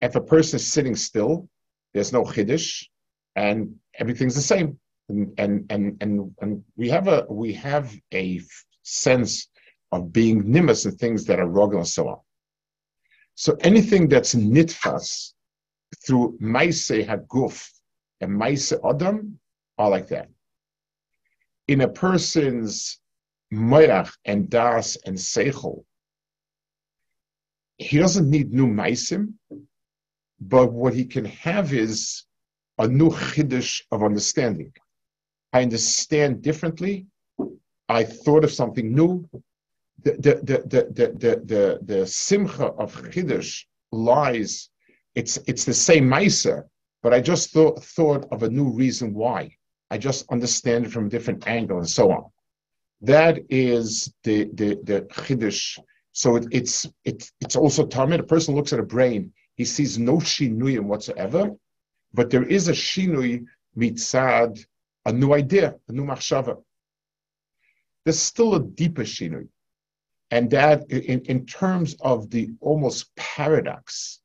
[0.00, 1.48] If a person is sitting still,
[1.92, 2.84] there's no Chiddush,
[3.36, 4.78] and everything's the same.
[5.08, 8.40] And, and and and and we have a we have a
[8.82, 9.48] sense
[9.92, 12.18] of being nimbus and things that are rogel and so on.
[13.34, 15.32] So anything that's nitfas
[16.04, 17.70] through maise haguf
[18.20, 19.38] and maise adam
[19.78, 20.28] are like that.
[21.68, 23.00] In a person's
[23.52, 25.84] moyach and das and seichel.
[27.78, 29.34] He doesn't need new maisim,
[30.40, 32.24] but what he can have is
[32.78, 34.72] a new chiddush of understanding.
[35.52, 37.06] I understand differently.
[37.88, 39.28] I thought of something new.
[40.04, 44.70] The the the the the the, the, simcha of chiddush lies.
[45.14, 46.64] It's it's the same ma'isa,
[47.02, 49.56] but I just thought thought of a new reason why.
[49.90, 52.24] I just understand it from a different angle and so on.
[53.02, 55.78] That is the the the chiddush.
[56.12, 58.20] So it, it's it's it's also tamid.
[58.20, 61.50] A person looks at a brain, he sees no shinuyim whatsoever,
[62.14, 63.44] but there is a shinui
[63.76, 64.64] mitzad,
[65.04, 66.62] a new idea, a new machshava.
[68.04, 69.48] There's still a deeper shinui,
[70.30, 74.21] and that in, in terms of the almost paradox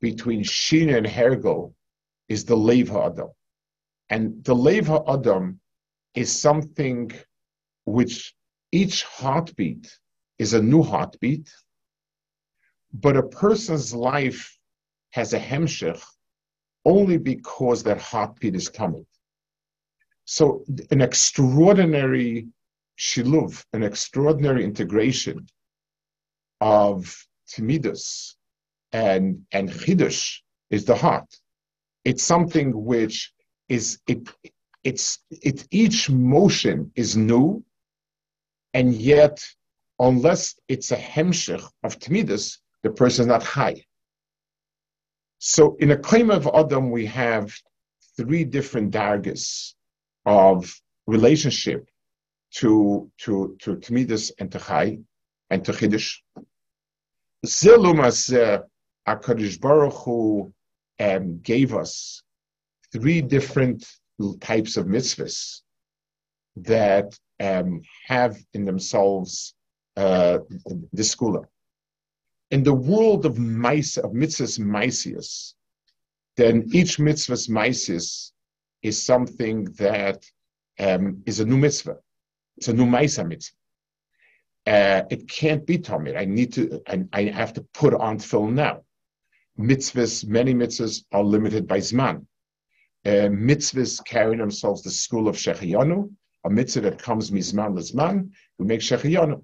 [0.00, 1.72] between shina and hergo
[2.28, 3.30] is the lev ha'adam,
[4.10, 5.60] and the lev ha'adam
[6.14, 7.10] is something
[7.84, 8.34] which
[8.72, 9.98] each heartbeat
[10.38, 11.50] is a new heartbeat,
[12.92, 14.58] but a person's life
[15.10, 16.02] has a hemshech
[16.84, 19.06] only because that heartbeat is coming.
[20.24, 22.48] So an extraordinary
[22.98, 25.46] shiluv, an extraordinary integration
[26.60, 28.34] of timidus
[28.92, 30.38] and and chidush
[30.70, 31.28] is the heart.
[32.04, 33.32] It's something which
[33.68, 34.28] is it.
[34.84, 35.66] It's it.
[35.70, 37.64] Each motion is new,
[38.74, 39.44] and yet,
[39.98, 43.84] unless it's a hemshich of Tmidus, the person is not high.
[45.38, 47.54] So in a claim of Adam, we have
[48.16, 49.74] three different dargas
[50.26, 50.74] of
[51.06, 51.88] relationship
[52.54, 54.98] to to to Tmidus and to Chai
[55.50, 56.16] and to Chiddush.
[57.46, 58.30] Zilumas
[59.08, 60.52] Akadish Baruch Hu
[61.00, 62.22] um, gave us
[62.92, 63.86] three different
[64.40, 65.62] types of mitzvahs
[66.56, 69.54] that um, have in themselves
[69.96, 70.38] uh,
[70.92, 71.44] the skula.
[72.50, 75.54] In the world of mice of mitzvahs maisius,
[76.36, 78.32] then each mitzvah's maisius
[78.82, 80.24] is something that
[80.78, 81.98] um, is a new mitzvah.
[82.56, 83.54] It's a new maisa mitzvah.
[84.66, 86.16] Uh, it can't be tamid.
[86.16, 86.82] I need to.
[86.86, 88.82] I, I have to put on film now.
[89.58, 92.24] Mitzvahs, many mitzvahs are limited by zman.
[93.04, 96.10] Uh, mitzvahs carry themselves the school of shechiyanu,
[96.44, 99.42] a mitzvah that comes mizman lizman, we make shechiyanu.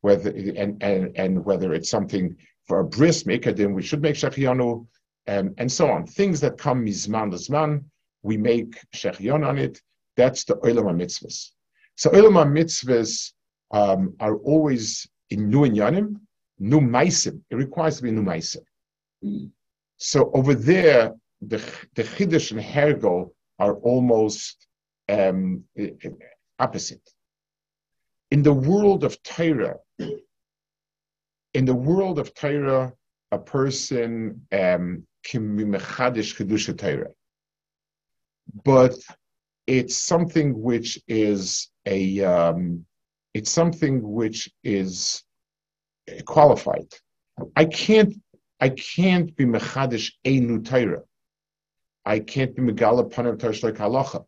[0.00, 4.86] Whether and, and and whether it's something for a bris then we should make shechiyanu,
[5.28, 6.06] um, and so on.
[6.06, 7.84] Things that come mizman lizman,
[8.22, 9.82] we make shechiyanu on it.
[10.16, 11.50] That's the olam mitzvahs.
[11.96, 13.32] So olam mitzvahs
[13.70, 16.20] um, are always in nu inyanim,
[16.58, 17.42] nu maisim.
[17.50, 18.62] It requires to be nu maisim.
[19.96, 21.58] So over there, the
[21.94, 24.66] the chiddush and hergo are almost
[25.08, 25.64] um,
[26.58, 27.08] opposite.
[28.30, 29.78] In the world of Torah,
[31.54, 32.92] in the world of Torah,
[33.32, 37.12] a person um, can be mechadish kedusha Torah,
[38.64, 38.94] but
[39.66, 42.84] it's something which is a um,
[43.34, 45.22] it's something which is
[46.24, 46.92] qualified.
[47.54, 48.14] I can't
[48.60, 51.02] I can't be mechadish a new Torah.
[52.04, 54.24] I can't be megala panav halacha.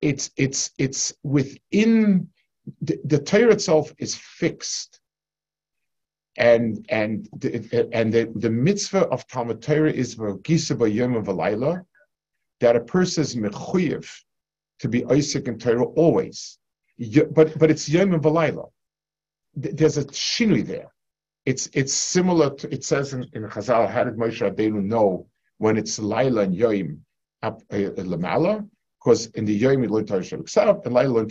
[0.00, 2.28] It's it's it's within
[2.80, 5.00] the, the Torah itself is fixed,
[6.36, 11.84] and and the, and the, the mitzvah of Talmud Torah is v'gisa b'yom v'layla,
[12.60, 14.10] that a person is mechuyev
[14.80, 16.58] to be Isaac and Torah always,
[17.30, 18.70] but but it's yom v'layla.
[19.54, 20.92] There's a shinui there.
[21.46, 23.88] It's it's similar to it says in, in Chazal.
[23.88, 25.28] How did Moshe Rabbeinu know
[25.58, 27.00] when it's Laila and Yom
[27.42, 28.68] up uh, Lamala?
[28.98, 31.24] Because in the Yom you learn Torah Shabbat and Laila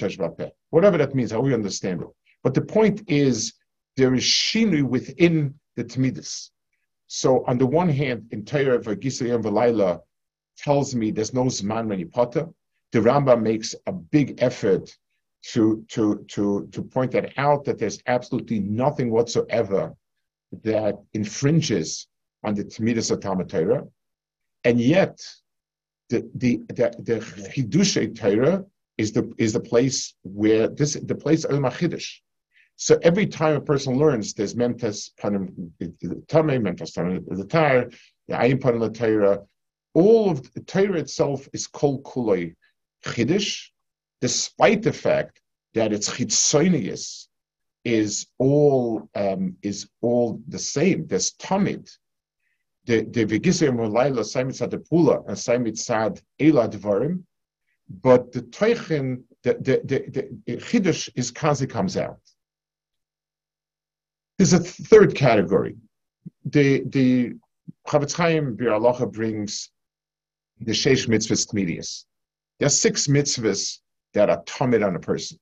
[0.69, 2.08] Whatever that means, how we understand it.
[2.43, 3.54] But the point is
[3.97, 6.51] there is shinui within the Tmidis.
[7.08, 9.99] So on the one hand, in Torah Vagisayim Velaila
[10.58, 12.47] tells me there's no Zman potter.
[12.93, 14.95] The Rambam makes a big effort
[15.51, 19.93] to, to, to, to point that out that there's absolutely nothing whatsoever
[20.63, 22.08] that infringes
[22.43, 23.84] on the Tmidas of Talmud Torah,
[24.63, 25.19] and yet
[26.10, 28.65] the the the, the Torah
[28.97, 32.19] is the is the place where this the place al Machidish.
[32.77, 35.71] So every time a person learns, there's memtes panim
[36.27, 37.89] tamei memtes the tar,
[38.27, 39.39] the ayin panim Torah.
[39.93, 42.55] All of the Torah itself is called kuloi
[43.05, 43.69] chiddush,
[44.19, 45.41] despite the fact
[45.73, 47.27] that its chitzonius
[47.86, 51.06] is all um, is all the same.
[51.08, 51.89] There's tamid.
[52.86, 57.24] The the vegisem laila saimit sad pula and saimit sad elad dvarim,
[57.89, 62.19] but the teichen the the the, the chiddush is kazi comes out.
[64.38, 65.78] There's a third category.
[66.43, 67.36] The the
[67.88, 69.69] Chofetz Chaim brings
[70.60, 72.06] the sheish mitzvahs tmidius.
[72.60, 73.80] There are six mitzvahs
[74.13, 75.39] that are tamid on a person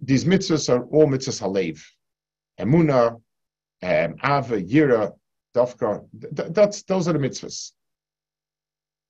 [0.00, 1.82] these mitzvahs are all mitzvahs halev.
[2.60, 3.20] Emuna,
[3.82, 5.12] um, Ava, Yira,
[5.54, 6.04] Dafka,
[6.36, 7.72] th- that's, those are the mitzvahs.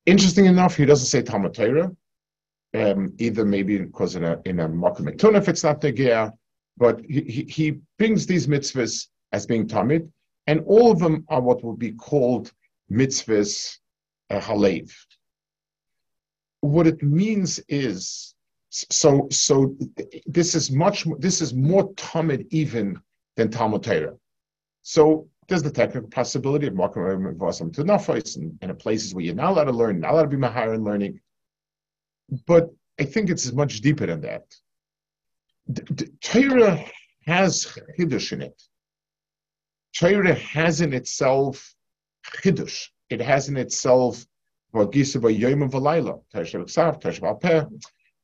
[0.06, 1.90] Interesting enough, he doesn't say Talmud Torah,
[2.74, 6.32] um, either maybe because in a in a Makom if it's not Negea,
[6.76, 10.10] but he, he, brings these mitzvahs as being Talmud,
[10.46, 12.52] and all of them are what would be called
[12.90, 13.78] mitzvahs
[14.30, 14.90] uh, halev.
[16.60, 18.34] What it means is
[18.70, 19.76] so, so
[20.26, 21.06] this is much.
[21.18, 23.00] This is more tamid even
[23.36, 24.14] than Talmud Torah.
[24.82, 29.24] So there's the technical possibility of makom v'asam to nafos and, and in places where
[29.24, 31.20] you're not allowed to learn, not allowed to be mahar in learning.
[32.46, 32.68] But
[33.00, 34.44] I think it's much deeper than that.
[35.68, 36.84] The, the, Torah
[37.26, 37.66] has
[37.98, 38.62] chiddush in it.
[39.94, 41.74] Torah has in itself
[42.26, 42.88] chiddush.
[43.08, 44.26] It has in itself
[44.74, 46.20] v'layla.
[46.34, 47.66] Tershav ksav, tershav alpeh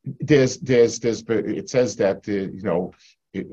[0.04, 2.92] there's there's there's but it says that uh, you know
[3.32, 3.44] the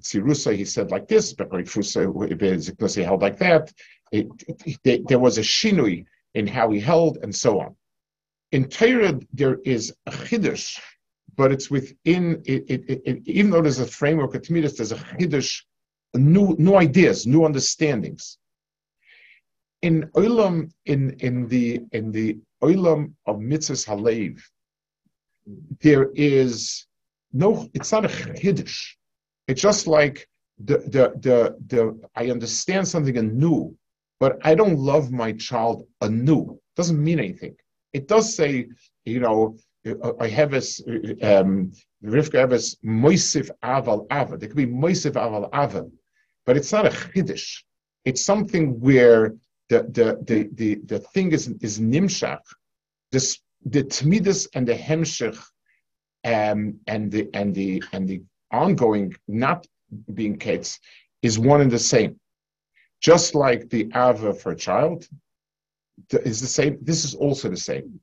[0.00, 3.72] Tzirusa, he said like this, but he held like that.
[4.10, 4.26] It,
[4.84, 7.76] it, there was a shinui in how he held, and so on.
[8.52, 10.80] In Torah, there is a chiddush,
[11.36, 15.62] but it's within it, even though there's a framework of Tmidas, there's a chiddush,
[16.14, 18.38] new new ideas, new understandings.
[19.82, 24.40] in olam in in the in the olam of mitzvahs halev,
[25.80, 26.86] there is
[27.32, 27.68] no.
[27.74, 28.94] It's not a chiddush.
[29.46, 30.28] It's just like
[30.58, 32.00] the the the the.
[32.14, 33.76] I understand something anew,
[34.20, 36.60] but I don't love my child anew.
[36.76, 37.56] Doesn't mean anything.
[37.92, 38.68] It does say,
[39.04, 39.56] you know,
[40.20, 40.82] I have this.
[41.22, 41.72] Um,
[42.04, 42.46] Rivka
[42.84, 44.36] Moisif Aval Ava.
[44.36, 45.88] There could be Moisif Aval Ava,
[46.46, 47.62] but it's not a chiddush.
[48.04, 49.34] It's something where
[49.68, 52.46] the the the the, the thing is is nimshach.
[53.12, 55.38] This the tmidus and the hemshich,
[56.24, 59.66] um, and the and the and the ongoing not
[60.14, 60.80] being kates
[61.22, 62.18] is one and the same.
[63.00, 65.06] Just like the ava for a child
[66.10, 66.78] is the same.
[66.82, 68.00] This is also the same.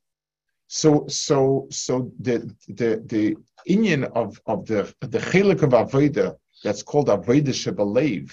[0.67, 6.83] So so so the the the Indian of of the the chelik of avoda that's
[6.83, 8.31] called avoda shebalev,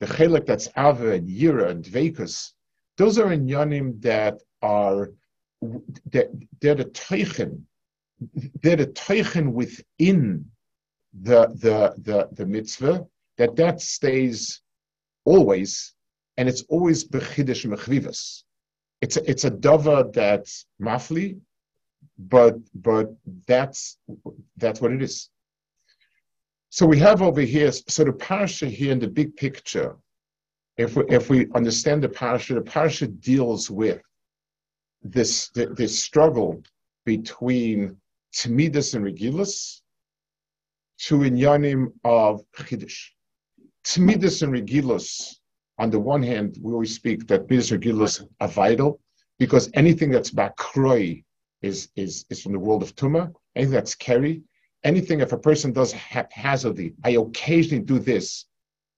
[0.00, 2.52] the chelik that's ava and yira and dvekus,
[2.96, 5.10] those are inyanim that are
[6.12, 6.28] that
[6.60, 7.62] they're the teichen,
[8.62, 10.44] they're the teichen within
[11.22, 13.06] the the the the mitzvah
[13.38, 14.60] that that stays
[15.24, 15.94] always,
[16.36, 18.42] and it's always bechidish mechrivas
[19.00, 21.38] it's a, it's a dava that's mafli,
[22.18, 23.12] but but
[23.46, 23.98] that's
[24.56, 25.29] that's what it is.
[26.70, 29.96] So we have over here, so the parasha here in the big picture,
[30.76, 34.00] if we, if we understand the parasha, the parasha deals with
[35.02, 36.62] this this struggle
[37.04, 37.96] between
[38.34, 39.80] Tmidus and Regilus
[40.98, 43.08] to inyanim of Chiddush.
[43.84, 45.40] Tmidus and Regilus
[45.80, 49.00] on the one hand, we always speak that Biz Gilus are vital
[49.38, 51.24] because anything that's bakroi
[51.62, 54.42] is, is, is from the world of Tuma, anything that's Keri,
[54.84, 58.46] anything if a person does haphazardly, I occasionally do this,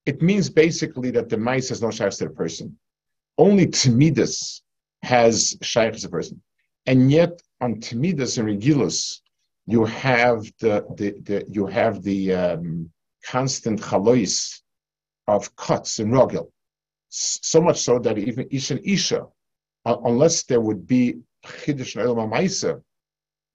[0.07, 2.79] it means basically that the mice has no shaykh to the person.
[3.39, 4.63] Only Timidus
[5.03, 6.43] has shaykh the person.
[6.87, 9.21] And yet on Timidus and Regilus,
[9.67, 12.91] you have the, the, the you have the um,
[13.25, 14.61] constant chalois
[15.29, 16.51] of cuts and rogel
[17.15, 19.27] so much so that even Isha and Isha,
[19.85, 22.07] uh, unless there would be Chiddush and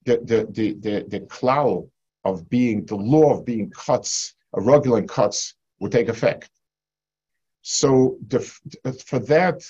[0.06, 1.90] the, the, the, the, the cloud
[2.24, 6.49] of being, the law of being cuts, a regular cuts, would take effect.
[7.61, 9.61] So the, for that,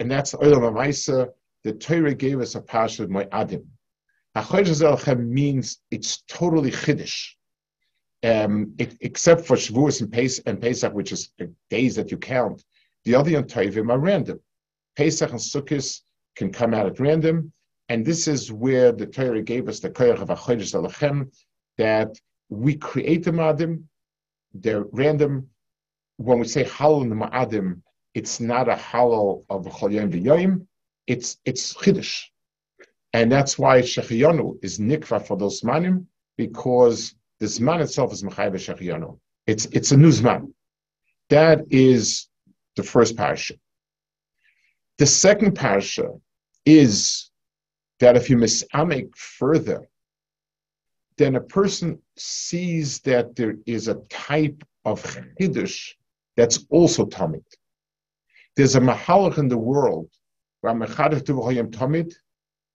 [0.00, 1.28] and that's Olam Maisa,
[1.62, 3.64] the Torah gave us a parsha of Mo'adim.
[4.36, 7.34] HaChodesh means it's totally Chiddush.
[8.22, 11.30] Um, it, except for Shavuos and, Pesach, and Pesach, which is
[11.68, 12.64] days that you count,
[13.04, 14.40] the other Yom Tovim are random.
[14.96, 16.00] Pesach and Sukkot
[16.34, 17.52] can come out at random,
[17.88, 21.34] and this is where the Torah gave us the koyach of Achodesh Alachem,
[21.78, 22.18] that
[22.48, 23.84] we create the Ma'adim,
[24.52, 25.48] they're random.
[26.16, 27.80] When we say Halal Ma'adim,
[28.14, 30.66] it's not a Halal of Chol Yom V'Yoyim,
[31.06, 32.24] it's, it's Chiddush.
[33.12, 36.06] And that's why Shechiyonu is nikva for those manim,
[36.36, 39.18] because the Zman itself is Mechayv Shechiyonu.
[39.46, 40.52] It's, it's a new Zman.
[41.30, 42.28] That is
[42.76, 43.54] the first parasha.
[44.98, 46.10] The second parasha
[46.64, 47.30] is
[48.04, 49.88] that if you misamek further,
[51.16, 55.02] then a person sees that there is a type of
[55.40, 55.94] chiddush
[56.36, 57.46] that's also tamid.
[58.56, 60.10] There's a mahalach in the world.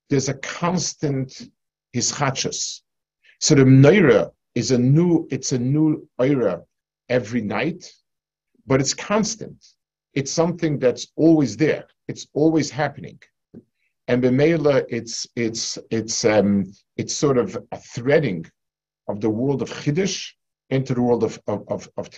[0.09, 1.49] There's a constant
[1.95, 2.81] hischachus.
[3.39, 6.63] So the Neira is a new, it's a new era
[7.07, 7.91] every night,
[8.65, 9.63] but it's constant
[10.13, 11.85] it's something that's always there.
[12.07, 13.19] It's always happening.
[14.09, 18.43] And Bemela, it's it's it's um, it's sort of a threading
[19.07, 20.31] of the world of Chiddush
[20.71, 22.09] into the world of of, of, of.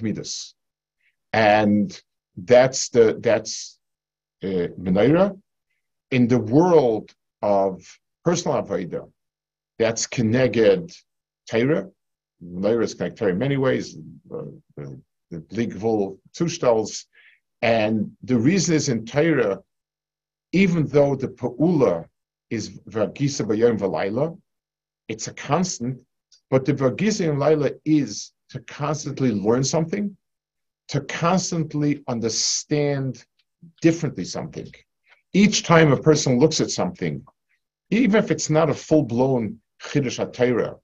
[1.34, 2.02] And
[2.38, 3.78] that's the that's
[4.42, 5.32] uh.
[6.12, 9.12] In the world of personal Avodah,
[9.78, 10.96] that's Keneged
[11.50, 11.90] Torah.
[12.42, 13.98] Menaira is connected in many ways.
[14.34, 14.46] Uh,
[14.78, 14.98] the,
[15.30, 16.20] the Bligvul
[17.62, 19.60] and the reason is in Torah,
[20.52, 22.06] even though the Pa'ula
[22.50, 24.38] is Vergisa Bayom Valayla,
[25.08, 26.02] it's a constant,
[26.50, 30.16] but the Vergisa Valayla is to constantly learn something,
[30.90, 33.24] to constantly understand
[33.82, 34.70] differently something.
[35.34, 37.24] Each time a person looks at something,
[37.90, 40.80] even if it's not a full blown Chiddush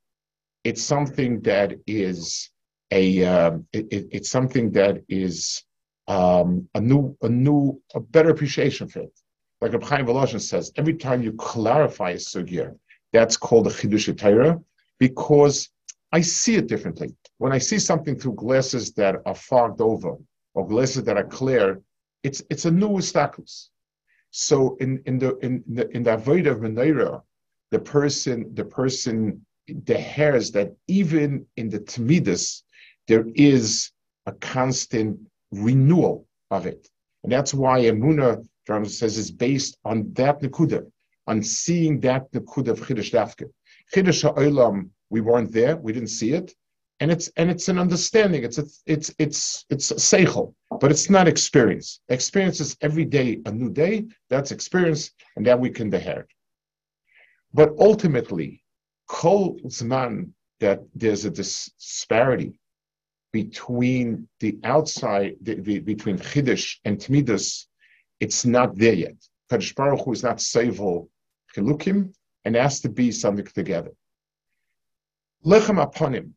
[0.64, 2.50] it's something that is
[2.92, 5.64] a, uh, it, it's something that is
[6.08, 9.20] um, a new, a new, a better appreciation for it.
[9.62, 12.78] Like Reb Chaim Volozhin says, every time you clarify a sugya,
[13.12, 14.60] that's called a chidush Torah,
[15.00, 15.70] because
[16.12, 17.16] I see it differently.
[17.38, 20.18] When I see something through glasses that are fogged over
[20.54, 21.82] or glasses that are clear,
[22.24, 23.70] it's it's a new status.
[24.32, 27.22] So in in the in the in the avoid of menorah,
[27.72, 29.46] the person the person
[29.84, 32.64] deheres that even in the Tamidus,
[33.08, 33.92] there is
[34.26, 35.20] a constant
[35.52, 36.90] renewal of it.
[37.24, 40.86] And that's why Emuna Drama says is based on that Nakuda,
[41.26, 43.50] on seeing that Nakuda of Chiddush Dafke.
[43.96, 46.54] Chiddush Ha'olam, we weren't there, we didn't see it.
[47.00, 48.44] And it's and it's an understanding.
[48.44, 52.02] It's a, it's it's it's seichel, but it's not experience.
[52.10, 54.08] Experience is every day a new day.
[54.32, 56.26] That's experience, and that we can deher.
[57.54, 58.64] But ultimately,
[59.08, 62.60] kol zman that there's a disparity
[63.32, 67.68] between the outside, the, the, between Chiddush and Tmidus,
[68.20, 69.16] it's not there yet.
[69.50, 71.08] Kadosh Baruch Hu is not Seivel
[71.56, 72.14] Chilukim,
[72.46, 73.92] and has to be something together.
[75.46, 76.32] Lechem Aponim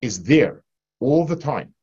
[0.00, 0.62] is there
[1.00, 1.74] all the time.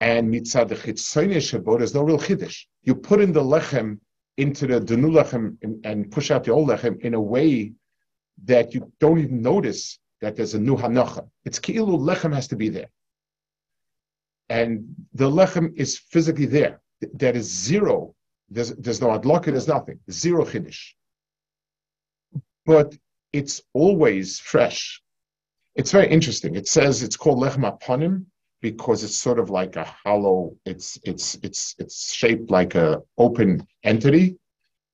[0.00, 2.64] And mitzad shabo, there's no real chiddush.
[2.82, 3.98] You put in the lechem
[4.36, 7.72] into the, new lechem and, and push out the old lechem in a way
[8.44, 11.28] that you don't even notice that there's a new hanacha.
[11.44, 12.90] It's ki'ilu lechem has to be there.
[14.48, 16.80] And the lechem is physically there.
[17.14, 18.14] That is zero.
[18.50, 20.00] There's, there's no adlaka, there's nothing.
[20.10, 20.92] Zero chiddush.
[22.64, 22.96] But
[23.32, 25.02] it's always fresh.
[25.74, 26.56] It's very interesting.
[26.56, 28.24] It says it's called lechem aponim
[28.60, 30.56] because it's sort of like a hollow.
[30.64, 34.36] It's it's it's it's shaped like a open entity,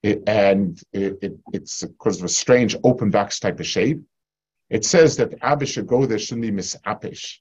[0.03, 4.01] it, and it, it, it's because of a strange open box type of shape.
[4.71, 7.39] It says that Abba should go there shouldn't be misapish.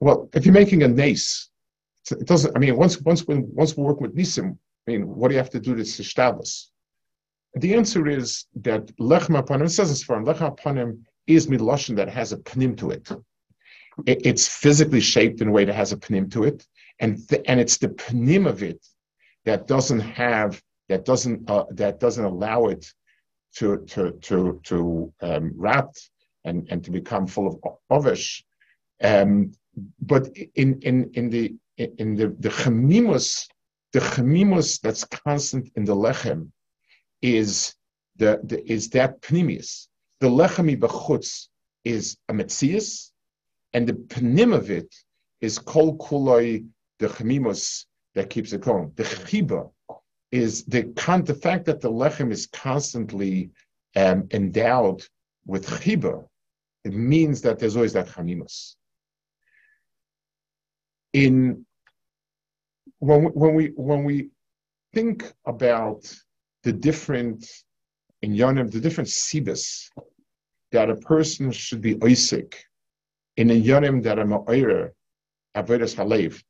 [0.00, 1.48] Well, if you're making a nace,
[2.12, 2.56] it doesn't.
[2.56, 5.38] I mean, once once when once we work with nisim, I mean, what do you
[5.38, 6.66] have to do to establish?
[7.54, 9.66] The answer is that lechem aponim.
[9.66, 10.24] It says this for him.
[10.24, 13.10] Lechem aponim is midlashon that has a pnim to it.
[14.06, 14.20] it.
[14.24, 16.66] It's physically shaped in a way that has a pnim to it,
[17.00, 18.84] and th- and it's the pnim of it
[19.44, 22.92] that doesn't have that doesn't uh, that doesn't allow it
[23.56, 25.90] to to to to um, wrap
[26.44, 28.42] and and to become full of ovish.
[29.02, 29.52] Um,
[30.00, 33.48] but in in in the in the the chemimus,
[33.92, 36.50] the chemimus that's constant in the lechem
[37.22, 37.74] is
[38.16, 39.88] the, the is that pnimius
[40.20, 41.48] the lechami b'chutz
[41.84, 43.10] is a metzias,
[43.72, 44.94] and the pnim of it
[45.40, 46.66] is kol kuloi
[46.98, 48.92] the chemimos that keeps it going.
[48.96, 49.70] The chiba
[50.32, 53.50] is the con- the fact that the lechem is constantly
[53.94, 55.04] um, endowed
[55.44, 56.26] with chiba.
[56.84, 58.76] It means that there's always that chemimos.
[61.12, 61.65] In
[62.98, 64.30] when we, when we when we
[64.94, 66.12] think about
[66.62, 67.46] the different
[68.22, 69.90] in Yonim, the different sibis
[70.72, 72.54] that a person should be oisik
[73.36, 74.90] in a Yonim that ma'oyer,
[75.54, 76.42] avodas halev,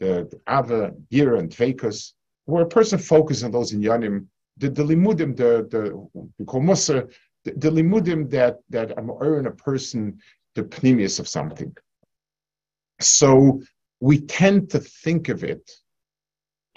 [0.00, 2.12] the, the ava, gira, and tveikus,
[2.46, 4.26] where a person focuses on those in Yonim,
[4.58, 7.12] the, the limudim, the, the, we call mussar,
[7.44, 10.18] the, the limudim that, that ma'oyer in a person,
[10.54, 11.74] the pnimius of something.
[13.00, 13.62] So
[14.00, 15.70] we tend to think of it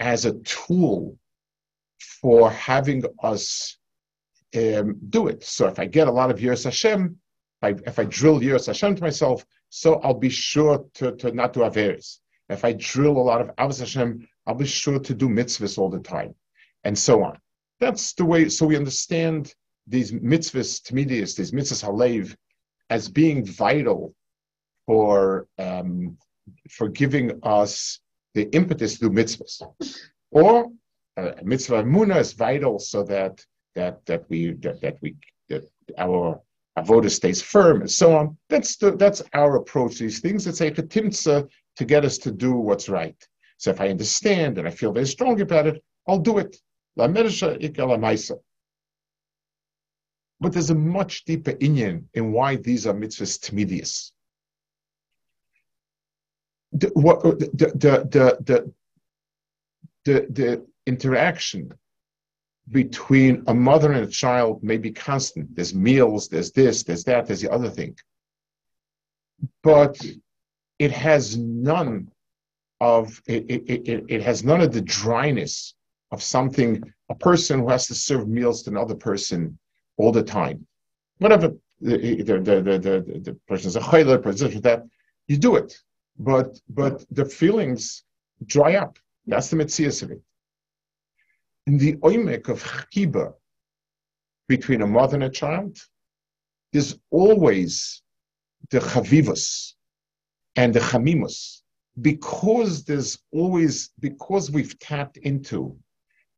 [0.00, 1.16] as a tool
[1.98, 3.76] for having us
[4.56, 5.44] um, do it.
[5.44, 7.16] So if I get a lot of Yiras Hashem,
[7.62, 11.32] if I, if I drill Yiras Hashem to myself, so I'll be sure to, to
[11.32, 12.18] not do Averis.
[12.48, 15.90] If I drill a lot of Avos Hashem, I'll be sure to do mitzvahs all
[15.90, 16.34] the time,
[16.84, 17.38] and so on.
[17.80, 19.54] That's the way, so we understand
[19.86, 22.34] these mitzvahs, Tamidias, these mitzvahs Halev,
[22.88, 24.14] as being vital
[24.86, 26.16] for, um,
[26.70, 28.00] for giving us
[28.38, 29.56] the impetus to mitzvahs.
[30.30, 30.70] Or
[31.16, 33.34] uh, mitzvah Muna is vital so that
[33.74, 35.16] that that we that, that we
[35.48, 35.64] that
[36.06, 36.40] our
[36.78, 38.36] avoda stays firm and so on.
[38.48, 40.46] That's the that's our approach to these things.
[40.46, 43.20] It's a chetimtza to get us to do what's right.
[43.56, 46.56] So if I understand and I feel very strong about it, I'll do it.
[50.40, 54.12] But there's a much deeper inyan in why these are mitzvahs timidius.
[56.80, 58.72] The, what, the, the, the,
[60.04, 61.70] the, the, interaction
[62.70, 65.54] between a mother and a child may be constant.
[65.54, 67.94] There's meals, there's this, there's that, there's the other thing.
[69.62, 70.00] But
[70.78, 72.10] it has none
[72.80, 75.74] of it, it, it, it has none of the dryness
[76.10, 79.58] of something a person who has to serve meals to another person
[79.96, 80.66] all the time.
[81.18, 84.84] Whatever the the the the, the, the person's a chayler, person that
[85.26, 85.78] you do it.
[86.18, 88.04] But but the feelings
[88.44, 88.98] dry up.
[89.26, 90.22] That's the mitzvah of it
[91.68, 92.62] in the oimek of
[92.92, 93.34] chiba
[94.48, 95.76] between a mother and a child,
[96.72, 98.02] there's always
[98.70, 99.74] the chavivus
[100.56, 101.60] and the chamimus
[102.00, 105.76] because there's always because we've tapped into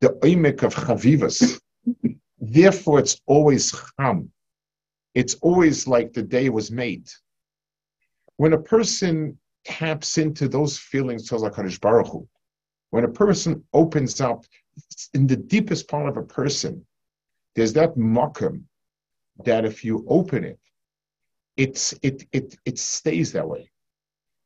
[0.01, 1.61] the oimek of chavivas,
[2.39, 4.29] therefore it's always cham.
[5.15, 7.07] It's always like the day was made.
[8.35, 12.27] When a person taps into those feelings to Hakadosh Baruch Hu,
[12.89, 14.45] when a person opens up
[15.13, 16.85] in the deepest part of a person,
[17.55, 18.63] there's that mokum
[19.45, 20.59] that if you open it,
[21.57, 23.69] it's it it it stays that way.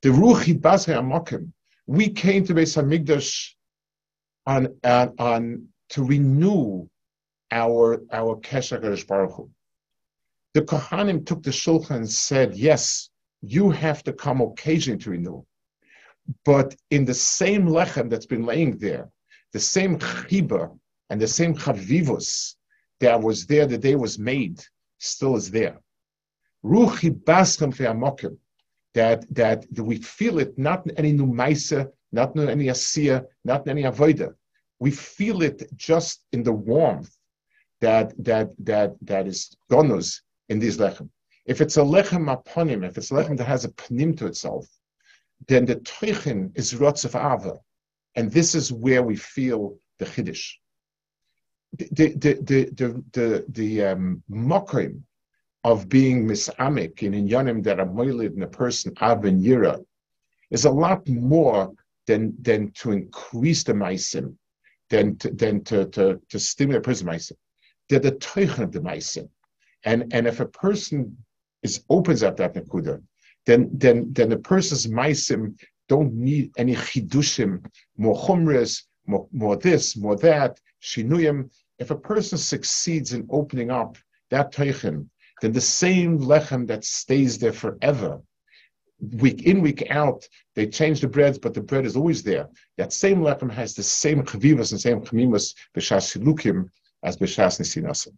[0.01, 1.51] The ruchi mokum.
[1.87, 3.53] We came to Beis Hamikdash
[4.45, 6.87] on, on on to renew
[7.51, 9.49] our our kesher Baruch Hu.
[10.53, 13.09] The Kohanim took the shulchan and said, "Yes,
[13.45, 15.43] you have to come occasionally to renew."
[16.43, 19.09] But in the same lechem that's been laying there,
[19.53, 20.77] the same chiba
[21.09, 22.55] and the same chavivus
[22.99, 24.63] that was there the day was made
[24.97, 25.77] still is there.
[26.63, 28.37] Ruchi baschem fe'amokim,
[28.93, 33.77] that that we feel it not in any numaisa, not in any asiya, not in
[33.77, 34.33] any avoida.
[34.79, 37.15] We feel it just in the warmth
[37.81, 41.09] that that that that is gonus in these lechem.
[41.45, 44.67] If it's a lechem aponim, if it's a lechem that has a panim to itself,
[45.47, 47.59] then the toichin is rotz of ava,
[48.15, 50.53] and this is where we feel the chiddush.
[51.77, 55.01] The the the the the, the um, mokim
[55.63, 59.83] of being misamik in inyanim that are moilid in a person avin yira
[60.51, 61.73] is a lot more
[62.07, 64.35] than than to increase the meisim,
[64.89, 67.37] than to, than to to, to stimulate the person meisim.
[67.89, 69.29] They're the toichin of the meisim,
[69.83, 71.17] and and if a person
[71.65, 72.95] is opens up that nakuda,
[73.47, 75.43] then then then the person's meisim
[75.87, 77.51] don't need any chidushim,
[77.97, 81.37] more chumras, more, more this, more that, shinuyim.
[81.77, 83.97] If a person succeeds in opening up
[84.31, 85.07] that teichin,
[85.41, 88.21] then the same lechem that stays there forever,
[89.23, 92.47] week in, week out, they change the breads, but the bread is always there.
[92.77, 96.69] That same lechem has the same chavivas and same chamimus b'shas silukim
[97.03, 98.13] as b'shas nisinasim.